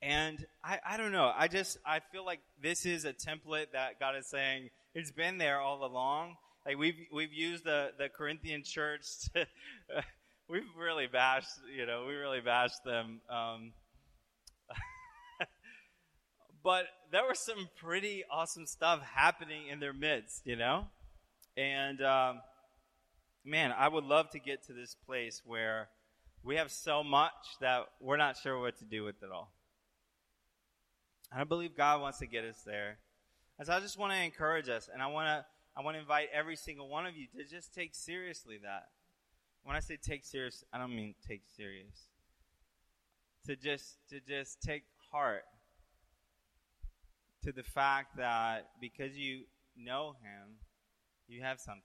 And 0.00 0.46
I, 0.64 0.78
I 0.86 0.96
don't 0.96 1.12
know. 1.12 1.32
I 1.36 1.48
just 1.48 1.78
I 1.84 2.00
feel 2.12 2.24
like 2.24 2.40
this 2.62 2.86
is 2.86 3.04
a 3.04 3.12
template 3.12 3.72
that 3.72 3.98
God 3.98 4.16
is 4.16 4.26
saying 4.26 4.70
it's 4.94 5.10
been 5.10 5.38
there 5.38 5.60
all 5.60 5.84
along. 5.84 6.36
Like 6.64 6.78
we've 6.78 7.06
we've 7.12 7.32
used 7.32 7.64
the 7.64 7.92
the 7.98 8.08
Corinthian 8.08 8.62
church 8.64 9.04
to 9.34 9.46
we've 10.48 10.62
really 10.76 11.06
bashed 11.06 11.50
you 11.76 11.86
know 11.86 12.04
we 12.06 12.14
really 12.14 12.40
bashed 12.40 12.84
them. 12.84 13.20
Um, 13.28 13.72
but 16.62 16.86
there 17.10 17.26
was 17.26 17.38
some 17.38 17.68
pretty 17.76 18.24
awesome 18.30 18.66
stuff 18.66 19.00
happening 19.02 19.68
in 19.68 19.80
their 19.80 19.92
midst, 19.92 20.46
you 20.46 20.56
know, 20.56 20.86
and 21.56 22.02
um, 22.02 22.40
man, 23.44 23.72
I 23.76 23.88
would 23.88 24.04
love 24.04 24.30
to 24.30 24.38
get 24.38 24.64
to 24.66 24.72
this 24.72 24.94
place 24.94 25.42
where 25.44 25.88
we 26.42 26.56
have 26.56 26.70
so 26.70 27.02
much 27.02 27.32
that 27.60 27.86
we're 28.00 28.16
not 28.16 28.36
sure 28.36 28.60
what 28.60 28.78
to 28.78 28.84
do 28.84 29.04
with 29.04 29.22
it 29.22 29.30
all. 29.32 29.52
And 31.32 31.40
I 31.40 31.44
believe 31.44 31.76
God 31.76 32.00
wants 32.00 32.18
to 32.18 32.26
get 32.26 32.44
us 32.44 32.62
there. 32.64 32.98
And 33.58 33.66
so 33.66 33.72
I 33.72 33.80
just 33.80 33.98
want 33.98 34.12
to 34.12 34.22
encourage 34.22 34.68
us, 34.68 34.88
and 34.92 35.02
I 35.02 35.08
want 35.08 35.26
to 35.26 35.44
I 35.76 35.82
want 35.82 35.94
to 35.94 36.00
invite 36.00 36.28
every 36.32 36.56
single 36.56 36.88
one 36.88 37.06
of 37.06 37.16
you 37.16 37.26
to 37.36 37.44
just 37.44 37.72
take 37.74 37.94
seriously 37.94 38.58
that. 38.62 38.88
When 39.62 39.76
I 39.76 39.80
say 39.80 39.96
take 39.96 40.24
serious, 40.24 40.64
I 40.72 40.78
don't 40.78 40.94
mean 40.94 41.14
take 41.26 41.42
serious. 41.56 42.08
To 43.46 43.56
just 43.56 43.98
to 44.10 44.20
just 44.20 44.62
take 44.62 44.84
heart 45.10 45.44
to 47.48 47.52
the 47.52 47.62
fact 47.62 48.18
that 48.18 48.68
because 48.78 49.16
you 49.16 49.44
know 49.74 50.16
him, 50.22 50.56
you 51.28 51.42
have 51.42 51.58
something. 51.58 51.82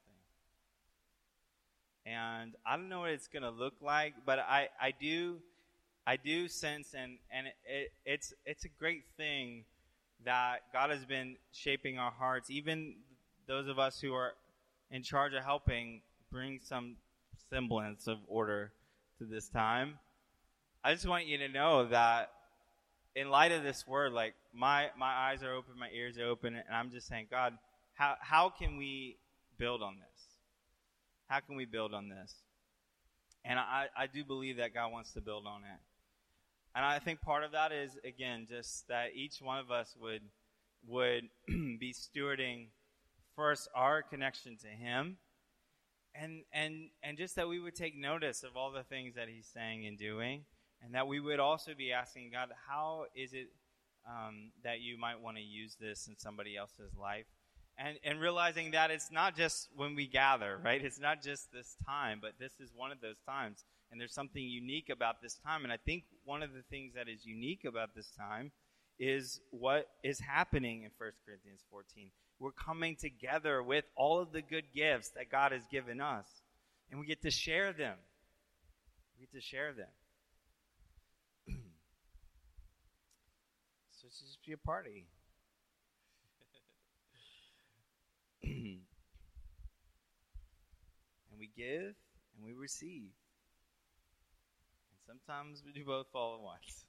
And 2.06 2.54
I 2.66 2.76
don't 2.76 2.90
know 2.90 3.02
what 3.02 3.12
it's 3.12 3.30
going 3.30 3.44
to 3.44 3.50
look 3.50 3.76
like, 3.82 4.14
but 4.26 4.40
I, 4.40 4.68
I 4.82 4.92
do 4.92 5.38
I 6.06 6.18
do 6.18 6.50
sense, 6.50 6.94
and, 6.94 7.18
and 7.32 7.48
it, 7.48 7.54
it, 7.66 7.92
it's, 8.06 8.34
it's 8.46 8.66
a 8.66 8.70
great 8.78 9.06
thing 9.16 9.64
that 10.26 10.64
God 10.74 10.90
has 10.90 11.06
been 11.06 11.38
shaping 11.54 11.98
our 11.98 12.12
hearts, 12.12 12.50
even 12.50 12.96
those 13.48 13.70
of 13.70 13.80
us 13.80 14.02
who 14.02 14.14
are 14.14 14.34
in 14.92 15.02
charge 15.02 15.34
of 15.34 15.46
helping 15.46 16.02
bring 16.30 16.60
some 16.62 16.98
semblance 17.50 18.08
of 18.08 18.18
order 18.28 18.74
to 19.18 19.26
this 19.26 19.48
time. 19.48 19.98
I 20.84 20.92
just 20.94 21.08
want 21.08 21.26
you 21.26 21.38
to 21.38 21.48
know 21.48 21.86
that 21.88 22.32
in 23.16 23.30
light 23.30 23.52
of 23.52 23.64
this 23.64 23.86
word, 23.88 24.14
like 24.14 24.34
my, 24.54 24.90
my 24.98 25.14
eyes 25.14 25.44
are 25.44 25.54
open, 25.54 25.78
my 25.78 25.90
ears 25.94 26.18
are 26.18 26.26
open, 26.26 26.56
and 26.56 26.76
I'm 26.76 26.90
just 26.90 27.08
saying, 27.08 27.28
God, 27.30 27.54
how, 27.94 28.16
how 28.20 28.50
can 28.50 28.78
we 28.78 29.18
build 29.58 29.82
on 29.82 29.96
this? 29.98 30.26
How 31.28 31.40
can 31.40 31.56
we 31.56 31.66
build 31.66 31.94
on 31.94 32.10
this? 32.10 32.34
And 33.46 33.60
I, 33.60 33.88
I 33.98 34.08
do 34.08 34.24
believe 34.24 34.58
that 34.58 34.74
God 34.74 34.92
wants 34.92 35.12
to 35.14 35.22
build 35.22 35.46
on 35.46 35.62
it. 35.62 35.80
And 36.76 36.84
I 36.84 37.00
think 37.00 37.22
part 37.22 37.44
of 37.44 37.52
that 37.52 37.72
is 37.72 37.92
again 38.04 38.48
just 38.50 38.88
that 38.88 39.10
each 39.14 39.42
one 39.42 39.60
of 39.60 39.70
us 39.70 39.96
would 40.02 40.22
would 40.88 41.30
be 41.48 41.94
stewarding 41.94 42.68
first 43.36 43.68
our 43.76 44.02
connection 44.02 44.58
to 44.58 44.68
him 44.68 45.18
and 46.16 46.44
and 46.52 46.90
and 47.04 47.18
just 47.18 47.36
that 47.36 47.48
we 47.48 47.60
would 47.60 47.76
take 47.76 47.96
notice 47.96 48.44
of 48.44 48.56
all 48.56 48.72
the 48.72 48.84
things 48.84 49.16
that 49.16 49.28
he's 49.28 49.48
saying 49.54 49.86
and 49.86 50.00
doing 50.00 50.46
and 50.84 50.94
that 50.94 51.08
we 51.08 51.20
would 51.20 51.40
also 51.40 51.72
be 51.78 51.92
asking 51.92 52.32
God 52.32 52.50
how 52.68 53.06
is 53.16 53.34
it 53.34 53.50
um, 54.08 54.52
that 54.64 54.82
you 54.82 54.98
might 54.98 55.22
want 55.22 55.38
to 55.38 55.44
use 55.44 55.76
this 55.80 56.08
in 56.08 56.18
somebody 56.18 56.58
else's 56.58 56.94
life 57.00 57.26
and 57.78 57.98
and 58.04 58.20
realizing 58.20 58.72
that 58.72 58.92
it's 58.92 59.12
not 59.12 59.36
just 59.36 59.70
when 59.76 59.96
we 59.96 60.08
gather 60.08 60.60
right 60.64 60.84
it's 60.84 61.00
not 61.00 61.22
just 61.24 61.52
this 61.52 61.76
time 61.86 62.20
but 62.22 62.34
this 62.40 62.52
is 62.60 62.70
one 62.76 62.92
of 62.92 63.00
those 63.02 63.20
times 63.26 63.64
and 63.94 64.02
there's 64.02 64.14
something 64.14 64.44
unique 64.44 64.90
about 64.90 65.22
this 65.22 65.36
time. 65.36 65.64
And 65.64 65.72
I 65.72 65.78
think 65.78 66.06
one 66.26 66.42
of 66.42 66.52
the 66.52 66.64
things 66.64 66.96
that 66.96 67.08
is 67.08 67.24
unique 67.28 67.64
about 67.64 67.94
this 67.96 68.10
time 68.18 68.52
is 68.98 69.40
what 69.52 69.88
is 70.04 70.20
happening 70.20 70.82
in 70.82 70.90
1 70.98 71.12
Corinthians 71.24 71.62
14. 71.70 72.10
We're 72.40 72.54
coming 72.54 72.96
together 72.96 73.62
with 73.62 73.86
all 73.96 74.20
of 74.20 74.32
the 74.32 74.42
good 74.42 74.66
gifts 74.74 75.10
that 75.10 75.30
God 75.30 75.52
has 75.52 75.62
given 75.72 76.02
us, 76.02 76.26
and 76.90 77.00
we 77.00 77.06
get 77.06 77.22
to 77.22 77.30
share 77.30 77.72
them. 77.72 77.96
We 79.16 79.28
get 79.28 79.34
to 79.40 79.42
share 79.42 79.74
them. 79.74 79.88
So 84.04 84.08
it's 84.08 84.20
just 84.20 84.46
be 84.46 84.52
a 84.52 84.58
party. 84.58 85.06
and 88.44 88.82
we 91.40 91.50
give 91.56 91.96
and 92.36 92.46
we 92.46 92.52
receive. 92.52 93.12
And 94.92 95.00
sometimes 95.08 95.64
we 95.66 95.72
do 95.72 95.86
both 95.86 96.08
all 96.14 96.36
at 96.36 96.42
once. 96.42 96.84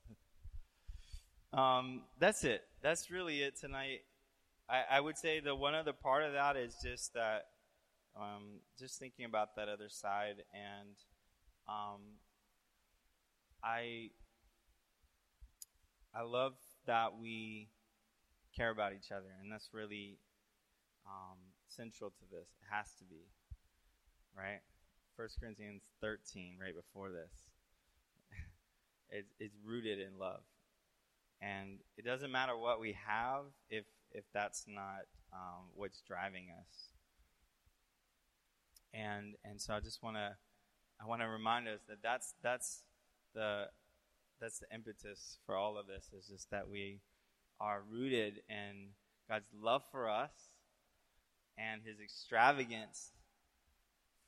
um, 1.53 2.03
that's 2.19 2.43
it. 2.43 2.63
That's 2.83 3.13
really 3.13 3.43
it 3.43 3.61
tonight. 3.61 4.01
I, 4.69 4.83
I, 4.97 5.01
would 5.01 5.17
say 5.17 5.39
the 5.39 5.55
one 5.55 5.77
other 5.77 5.93
part 5.93 6.25
of 6.25 6.33
that 6.33 6.57
is 6.57 6.75
just 6.85 7.15
that, 7.15 7.45
um, 8.17 8.59
just 8.77 8.99
thinking 8.99 9.25
about 9.25 9.55
that 9.55 9.69
other 9.69 9.89
side, 9.89 10.43
and 10.53 10.97
um, 11.69 12.01
I, 13.63 14.11
I 16.13 16.23
love 16.23 16.55
that 16.87 17.19
we 17.21 17.69
care 18.57 18.71
about 18.71 18.93
each 18.93 19.11
other, 19.11 19.31
and 19.43 19.51
that's 19.51 19.71
really 19.73 20.19
um, 21.07 21.39
central 21.69 22.11
to 22.11 22.25
this. 22.31 22.49
It 22.61 22.67
has 22.71 22.87
to 22.99 23.05
be, 23.05 23.27
right? 24.37 24.61
First 25.17 25.39
Corinthians 25.41 25.83
13, 26.01 26.57
right 26.61 26.75
before 26.75 27.11
this 27.11 27.31
it's, 29.11 29.33
is 29.39 29.53
rooted 29.65 29.99
in 29.99 30.19
love. 30.19 30.41
And 31.41 31.79
it 31.97 32.05
doesn't 32.05 32.33
matter 32.33 32.57
what 32.57 32.81
we 32.81 32.97
have 33.07 33.45
if, 33.69 33.85
if 34.13 34.25
that's 34.33 34.65
not 34.67 35.07
um, 35.33 35.67
what's 35.75 36.01
driving 36.03 36.47
us. 36.51 36.89
And, 38.93 39.35
and 39.45 39.61
so 39.61 39.75
I 39.75 39.81
just 39.81 40.03
want 40.03 40.17
to 40.17 40.37
I 41.01 41.07
want 41.07 41.23
to 41.23 41.29
remind 41.29 41.67
us 41.69 41.81
that 41.89 41.99
that's, 42.03 42.35
that's, 42.43 42.85
the, 43.35 43.65
that's 44.45 44.59
the 44.59 44.75
impetus 44.75 45.39
for 45.47 45.57
all 45.57 45.79
of 45.79 45.87
this 45.87 46.11
is 46.13 46.29
just 46.29 46.51
that 46.51 46.69
we 46.69 47.01
are 47.63 47.83
rooted 47.91 48.43
in 48.51 48.91
God's 49.27 49.49
love 49.59 49.83
for 49.91 50.11
us 50.11 50.33
and 51.57 51.81
his 51.83 51.99
extravagance 51.99 53.13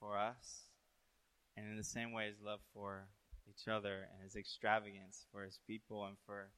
for 0.01 0.17
us, 0.17 0.69
and 1.55 1.67
in 1.69 1.77
the 1.77 1.85
same 1.85 2.13
way, 2.13 2.29
his 2.29 2.41
love 2.43 2.61
for 2.73 3.09
each 3.47 3.69
other 3.69 4.09
and 4.11 4.23
his 4.25 4.37
extravagance 4.37 5.27
for 5.31 5.43
his 5.43 5.59
people 5.67 6.07
and 6.07 6.17
for 6.25 6.49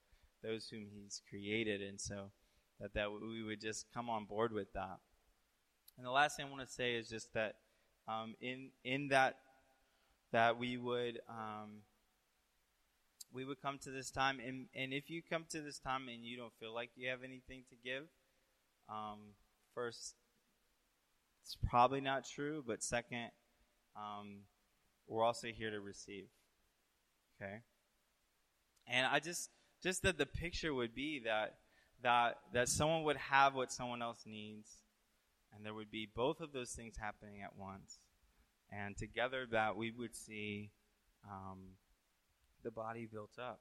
those 0.44 0.68
whom 0.68 0.86
he's 0.94 1.20
created. 1.28 1.82
And 1.82 2.00
so 2.00 2.30
that, 2.78 2.94
that 2.94 3.10
we 3.10 3.42
would 3.42 3.60
just 3.60 3.86
come 3.92 4.08
on 4.08 4.24
board 4.24 4.52
with 4.52 4.72
that. 4.74 4.98
And 5.96 6.06
the 6.06 6.12
last 6.12 6.36
thing 6.36 6.46
I 6.46 6.50
want 6.50 6.64
to 6.64 6.72
say 6.72 6.94
is 6.94 7.08
just 7.08 7.34
that 7.34 7.56
um, 8.06 8.36
in 8.40 8.70
in 8.84 9.08
that 9.08 9.34
that 10.30 10.58
we 10.58 10.76
would 10.76 11.18
um, 11.28 11.78
we 13.32 13.44
would 13.44 13.60
come 13.60 13.78
to 13.78 13.90
this 13.90 14.10
time 14.10 14.40
and, 14.44 14.66
and 14.74 14.92
if 14.92 15.10
you 15.10 15.22
come 15.22 15.44
to 15.50 15.60
this 15.60 15.78
time 15.78 16.08
and 16.08 16.24
you 16.24 16.36
don't 16.36 16.52
feel 16.58 16.74
like 16.74 16.90
you 16.96 17.08
have 17.08 17.22
anything 17.22 17.64
to 17.70 17.76
give, 17.84 18.04
um, 18.88 19.18
first 19.74 20.14
it's 21.44 21.56
probably 21.68 22.00
not 22.00 22.26
true, 22.26 22.62
but 22.66 22.82
second, 22.82 23.30
um, 23.96 24.40
we're 25.06 25.24
also 25.24 25.48
here 25.48 25.70
to 25.70 25.80
receive. 25.80 26.26
Okay? 27.40 27.60
And 28.86 29.06
I 29.06 29.18
just 29.18 29.50
just 29.82 30.02
that 30.02 30.18
the 30.18 30.26
picture 30.26 30.74
would 30.74 30.94
be 30.94 31.22
that 31.24 31.54
that 32.02 32.38
that 32.52 32.68
someone 32.68 33.04
would 33.04 33.16
have 33.16 33.54
what 33.54 33.72
someone 33.72 34.02
else 34.02 34.24
needs 34.26 34.82
and 35.54 35.64
there 35.64 35.74
would 35.74 35.90
be 35.90 36.08
both 36.14 36.40
of 36.40 36.52
those 36.52 36.72
things 36.72 36.96
happening 36.98 37.42
at 37.42 37.56
once. 37.56 37.98
And 38.70 38.96
together 38.96 39.46
that 39.50 39.76
we 39.76 39.90
would 39.90 40.14
see 40.14 40.70
um, 41.24 41.76
the 42.68 42.72
body 42.72 43.08
built 43.10 43.38
up. 43.40 43.60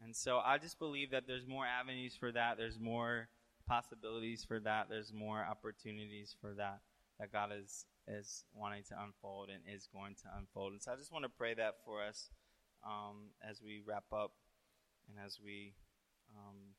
And 0.00 0.14
so 0.14 0.38
I 0.38 0.58
just 0.58 0.78
believe 0.78 1.10
that 1.10 1.24
there's 1.26 1.46
more 1.46 1.66
avenues 1.66 2.14
for 2.18 2.30
that. 2.30 2.56
There's 2.56 2.78
more 2.78 3.28
possibilities 3.66 4.44
for 4.46 4.60
that. 4.60 4.86
There's 4.88 5.12
more 5.12 5.44
opportunities 5.44 6.36
for 6.40 6.54
that 6.54 6.80
that 7.18 7.32
God 7.32 7.50
is 7.52 7.86
is 8.06 8.44
wanting 8.54 8.82
to 8.90 8.94
unfold 9.02 9.48
and 9.48 9.60
is 9.74 9.88
going 9.92 10.14
to 10.14 10.24
unfold. 10.38 10.72
And 10.72 10.82
so 10.82 10.92
I 10.92 10.96
just 10.96 11.10
want 11.10 11.24
to 11.24 11.28
pray 11.28 11.54
that 11.54 11.76
for 11.84 12.02
us 12.02 12.28
um, 12.86 13.30
as 13.42 13.62
we 13.62 13.80
wrap 13.84 14.04
up 14.12 14.32
and 15.08 15.16
as 15.24 15.38
we 15.42 15.74
um, 16.36 16.74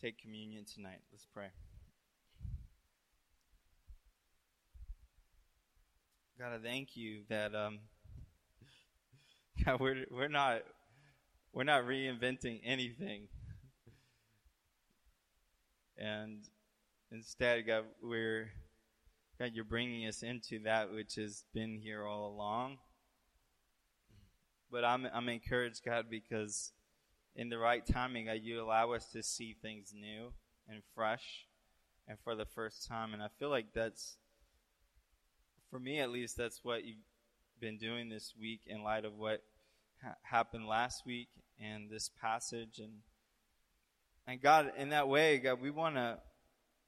take 0.00 0.16
communion 0.16 0.64
tonight. 0.64 1.00
Let's 1.10 1.26
pray. 1.34 1.48
God, 6.38 6.52
I 6.54 6.58
thank 6.62 6.96
you 6.96 7.22
that 7.28 7.52
um, 7.52 7.80
God, 9.64 9.80
we're 9.80 10.04
we're 10.10 10.28
not 10.28 10.62
we're 11.52 11.64
not 11.64 11.84
reinventing 11.84 12.60
anything, 12.64 13.28
and 15.96 16.38
instead, 17.10 17.66
God, 17.66 17.84
we're 18.02 18.50
God, 19.38 19.50
you're 19.54 19.64
bringing 19.64 20.06
us 20.06 20.22
into 20.22 20.60
that 20.64 20.92
which 20.92 21.14
has 21.16 21.44
been 21.54 21.78
here 21.78 22.04
all 22.04 22.28
along. 22.28 22.78
but 24.70 24.84
I'm 24.84 25.06
I'm 25.12 25.28
encouraged, 25.28 25.82
God, 25.84 26.06
because 26.10 26.72
in 27.34 27.48
the 27.48 27.58
right 27.58 27.84
timing, 27.86 28.26
God, 28.26 28.40
you 28.42 28.62
allow 28.62 28.92
us 28.92 29.10
to 29.12 29.22
see 29.22 29.56
things 29.60 29.92
new 29.94 30.32
and 30.68 30.82
fresh, 30.94 31.46
and 32.06 32.18
for 32.22 32.34
the 32.34 32.44
first 32.46 32.86
time. 32.86 33.14
And 33.14 33.22
I 33.22 33.28
feel 33.38 33.50
like 33.50 33.72
that's, 33.74 34.18
for 35.70 35.78
me 35.78 36.00
at 36.00 36.10
least, 36.10 36.36
that's 36.36 36.60
what 36.64 36.84
you've 36.84 36.96
been 37.60 37.78
doing 37.78 38.08
this 38.08 38.34
week 38.38 38.60
in 38.66 38.82
light 38.82 39.04
of 39.04 39.14
what 39.14 39.42
ha- 40.02 40.14
happened 40.22 40.66
last 40.66 41.04
week 41.04 41.28
and 41.60 41.90
this 41.90 42.10
passage. 42.20 42.78
And 42.78 42.92
and 44.26 44.40
God 44.40 44.72
in 44.76 44.90
that 44.90 45.08
way 45.08 45.38
God 45.38 45.60
we 45.60 45.70
want 45.70 45.96
to 45.96 46.18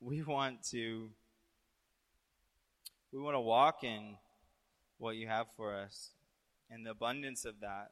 we 0.01 0.23
want 0.23 0.63
to 0.71 1.11
we 3.13 3.19
want 3.19 3.35
to 3.35 3.41
walk 3.41 3.83
in 3.83 4.17
what 4.99 5.17
you 5.17 5.27
have 5.27 5.47
for 5.57 5.75
us 5.75 6.11
and 6.71 6.87
the 6.87 6.91
abundance 6.91 7.45
of 7.45 7.61
that. 7.61 7.91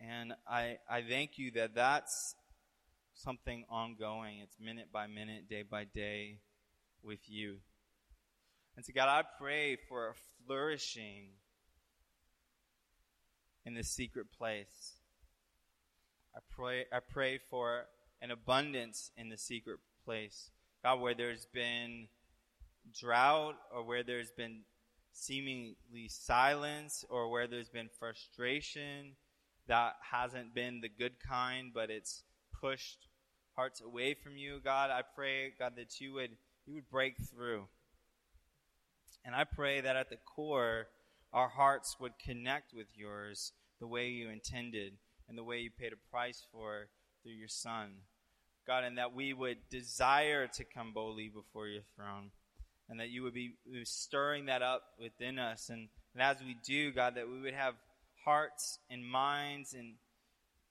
And 0.00 0.34
I 0.46 0.78
I 0.90 1.02
thank 1.02 1.38
you 1.38 1.50
that 1.52 1.74
that's 1.74 2.34
something 3.14 3.64
ongoing. 3.70 4.40
It's 4.42 4.56
minute 4.60 4.88
by 4.92 5.06
minute 5.06 5.48
day 5.48 5.62
by 5.62 5.84
day 5.84 6.40
with 7.02 7.20
you 7.26 7.58
and 8.76 8.84
so 8.84 8.92
God 8.94 9.08
I 9.08 9.22
pray 9.38 9.76
for 9.88 10.08
a 10.08 10.14
flourishing 10.46 11.28
in 13.64 13.74
the 13.74 13.84
secret 13.84 14.26
place. 14.36 14.94
I 16.34 16.40
pray, 16.50 16.86
I 16.92 17.00
pray 17.00 17.38
for 17.50 17.84
an 18.20 18.30
abundance 18.30 19.10
in 19.16 19.28
the 19.28 19.36
secret 19.36 19.78
place. 20.04 20.50
God, 20.82 21.00
where 21.00 21.14
there's 21.14 21.46
been 21.46 22.08
drought 22.98 23.56
or 23.74 23.84
where 23.84 24.02
there's 24.02 24.30
been 24.30 24.62
seemingly 25.12 26.08
silence 26.08 27.04
or 27.08 27.30
where 27.30 27.46
there's 27.46 27.68
been 27.68 27.90
frustration 27.98 29.12
that 29.68 29.94
hasn't 30.10 30.54
been 30.54 30.80
the 30.80 30.88
good 30.88 31.20
kind, 31.20 31.72
but 31.72 31.90
it's 31.90 32.24
pushed 32.60 33.06
hearts 33.54 33.80
away 33.80 34.14
from 34.14 34.36
you, 34.36 34.60
God, 34.64 34.90
I 34.90 35.02
pray, 35.14 35.52
God, 35.58 35.74
that 35.76 36.00
you 36.00 36.14
would 36.14 36.30
you 36.66 36.74
would 36.74 36.88
break 36.90 37.16
through. 37.18 37.66
And 39.24 39.34
I 39.34 39.44
pray 39.44 39.80
that 39.80 39.96
at 39.96 40.10
the 40.10 40.16
core 40.16 40.88
our 41.32 41.48
hearts 41.48 41.96
would 42.00 42.18
connect 42.18 42.74
with 42.74 42.88
yours 42.94 43.52
the 43.80 43.86
way 43.86 44.08
you 44.08 44.28
intended 44.28 44.94
and 45.28 45.38
the 45.38 45.44
way 45.44 45.58
you 45.58 45.70
paid 45.70 45.92
a 45.92 46.10
price 46.10 46.44
for 46.52 46.88
through 47.22 47.32
your 47.32 47.48
Son. 47.48 47.92
God, 48.66 48.84
and 48.84 48.98
that 48.98 49.14
we 49.14 49.32
would 49.32 49.58
desire 49.70 50.46
to 50.46 50.64
come 50.64 50.92
boldly 50.92 51.28
before 51.28 51.66
your 51.66 51.82
throne, 51.96 52.30
and 52.88 53.00
that 53.00 53.08
you 53.08 53.22
would 53.22 53.34
be 53.34 53.54
stirring 53.84 54.46
that 54.46 54.62
up 54.62 54.82
within 55.00 55.38
us. 55.38 55.68
And, 55.68 55.88
and 56.14 56.22
as 56.22 56.36
we 56.40 56.56
do, 56.64 56.92
God, 56.92 57.16
that 57.16 57.28
we 57.28 57.40
would 57.40 57.54
have 57.54 57.74
hearts 58.24 58.78
and 58.88 59.04
minds 59.04 59.74
and, 59.74 59.94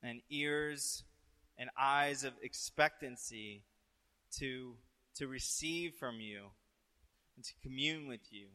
and 0.02 0.22
ears 0.30 1.04
and 1.58 1.70
eyes 1.78 2.24
of 2.24 2.34
expectancy 2.42 3.64
to, 4.40 4.76
to 5.16 5.28
receive 5.28 5.94
from 5.96 6.22
you 6.22 6.44
and 7.42 7.46
to 7.48 7.68
commune 7.68 8.08
with 8.08 8.22
you 8.30 8.46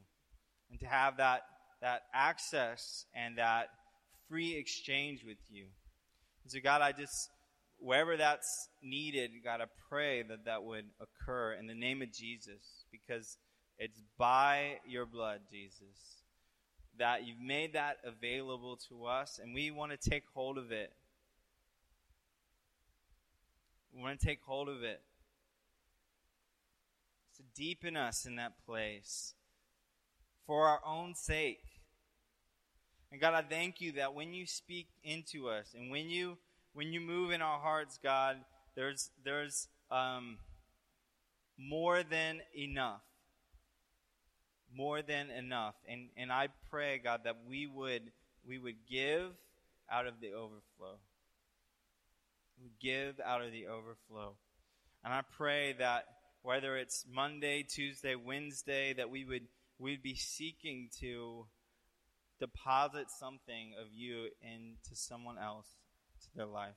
and 0.70 0.79
to 0.79 0.87
have 0.87 1.16
that 1.16 1.42
that 1.83 2.03
access 2.14 3.05
and 3.14 3.37
that 3.37 3.68
free 4.29 4.57
exchange 4.57 5.25
with 5.25 5.38
you. 5.51 5.64
And 6.44 6.53
so, 6.53 6.59
God, 6.62 6.81
I 6.81 6.92
just, 6.92 7.31
wherever 7.79 8.16
that's 8.16 8.68
needed, 8.83 9.33
God, 9.44 9.61
I 9.61 9.66
pray 9.88 10.22
that 10.22 10.44
that 10.44 10.62
would 10.62 10.87
occur 11.01 11.53
in 11.53 11.66
the 11.66 11.75
name 11.75 12.01
of 12.01 12.12
Jesus 12.12 12.85
because 12.90 13.37
it's 13.79 14.01
by 14.16 14.79
your 14.87 15.05
blood, 15.05 15.40
Jesus, 15.51 16.22
that 16.99 17.27
you've 17.27 17.40
made 17.40 17.75
that 17.75 17.99
available 18.05 18.79
to 18.88 19.05
us, 19.05 19.38
and 19.42 19.53
we 19.53 19.70
want 19.70 19.92
to 19.92 20.11
take 20.11 20.25
hold 20.33 20.57
of 20.57 20.72
it. 20.72 20.92
We 23.94 24.01
want 24.01 24.18
to 24.18 24.27
take 24.27 24.40
hold 24.46 24.68
of 24.68 24.83
it. 24.83 25.03
To 27.37 27.42
deepen 27.55 27.96
us 27.99 28.25
in 28.25 28.37
that 28.37 28.64
place 28.64 29.35
for 30.46 30.66
our 30.68 30.81
own 30.87 31.14
sake. 31.14 31.61
And 33.12 33.20
God, 33.20 33.35
I 33.35 33.42
thank 33.42 33.81
you 33.81 33.92
that 33.92 34.14
when 34.14 34.33
you 34.33 34.46
speak 34.46 34.88
into 35.05 35.49
us 35.49 35.75
and 35.77 35.90
when 35.90 36.09
you 36.09 36.38
when 36.72 36.92
you 36.92 37.01
move 37.01 37.33
in 37.33 37.42
our 37.42 37.59
hearts, 37.59 37.99
God, 38.03 38.38
there's 38.75 39.11
there's 39.22 39.68
um, 39.90 40.38
more 41.59 42.03
than 42.03 42.40
enough. 42.57 43.03
More 44.75 45.03
than 45.03 45.31
enough. 45.31 45.75
And 45.87 46.09
and 46.16 46.33
I 46.33 46.49
pray, 46.70 46.99
God, 47.03 47.22
that 47.25 47.37
we 47.46 47.66
would 47.66 48.12
we 48.46 48.59
would 48.59 48.87
give 48.90 49.33
out 49.90 50.07
of 50.07 50.20
the 50.20 50.33
overflow. 50.33 50.99
We 52.62 52.70
give 52.81 53.20
out 53.20 53.42
of 53.42 53.53
the 53.53 53.66
overflow. 53.66 54.37
And 55.05 55.12
I 55.12 55.20
pray 55.37 55.75
that 55.79 56.07
whether 56.47 56.77
it's 56.77 57.05
Monday, 57.13 57.65
Tuesday, 57.65 58.15
Wednesday, 58.15 58.93
that 58.93 59.11
we 59.11 59.25
would 59.25 59.49
we'd 59.81 60.01
be 60.01 60.15
seeking 60.15 60.89
to 61.01 61.45
deposit 62.39 63.11
something 63.11 63.73
of 63.81 63.89
you 63.93 64.29
into 64.41 64.95
someone 64.95 65.39
else, 65.39 65.67
to 66.23 66.29
their 66.37 66.47
life. 66.47 66.77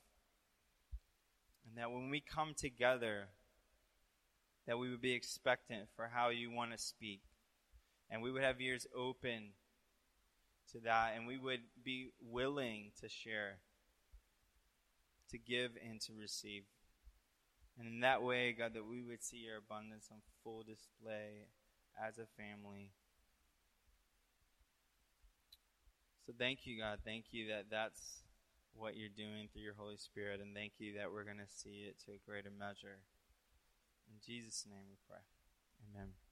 And 1.67 1.77
that 1.77 1.91
when 1.91 2.09
we 2.09 2.19
come 2.19 2.55
together, 2.57 3.27
that 4.65 4.79
we 4.79 4.89
would 4.89 5.01
be 5.01 5.13
expectant 5.13 5.87
for 5.95 6.09
how 6.11 6.29
you 6.29 6.49
want 6.49 6.71
to 6.71 6.77
speak. 6.79 7.21
And 8.09 8.23
we 8.23 8.31
would 8.31 8.41
have 8.41 8.59
ears 8.59 8.87
open 8.97 9.49
to 10.71 10.79
that, 10.79 11.13
and 11.15 11.27
we 11.27 11.37
would 11.37 11.61
be 11.85 12.09
willing 12.27 12.89
to 13.01 13.07
share, 13.07 13.57
to 15.29 15.37
give, 15.37 15.73
and 15.87 16.01
to 16.01 16.13
receive. 16.19 16.63
And 17.79 17.87
in 17.87 17.99
that 18.01 18.21
way, 18.21 18.51
God, 18.51 18.73
that 18.73 18.85
we 18.85 19.01
would 19.01 19.23
see 19.23 19.37
your 19.37 19.57
abundance 19.57 20.09
on 20.11 20.17
full 20.43 20.63
display 20.63 21.47
as 21.95 22.17
a 22.17 22.27
family. 22.35 22.91
So 26.25 26.33
thank 26.37 26.67
you, 26.67 26.77
God. 26.77 26.99
Thank 27.05 27.31
you 27.31 27.47
that 27.47 27.71
that's 27.71 28.21
what 28.75 28.95
you're 28.95 29.09
doing 29.09 29.47
through 29.51 29.63
your 29.63 29.75
Holy 29.77 29.97
Spirit, 29.97 30.41
and 30.41 30.53
thank 30.53 30.73
you 30.77 30.93
that 30.97 31.11
we're 31.11 31.23
going 31.23 31.37
to 31.37 31.49
see 31.49 31.87
it 31.87 31.95
to 32.05 32.11
a 32.11 32.25
greater 32.25 32.51
measure. 32.51 32.99
In 34.07 34.19
Jesus' 34.25 34.65
name 34.69 34.83
we 34.89 34.97
pray. 35.07 35.23
Amen. 35.89 36.28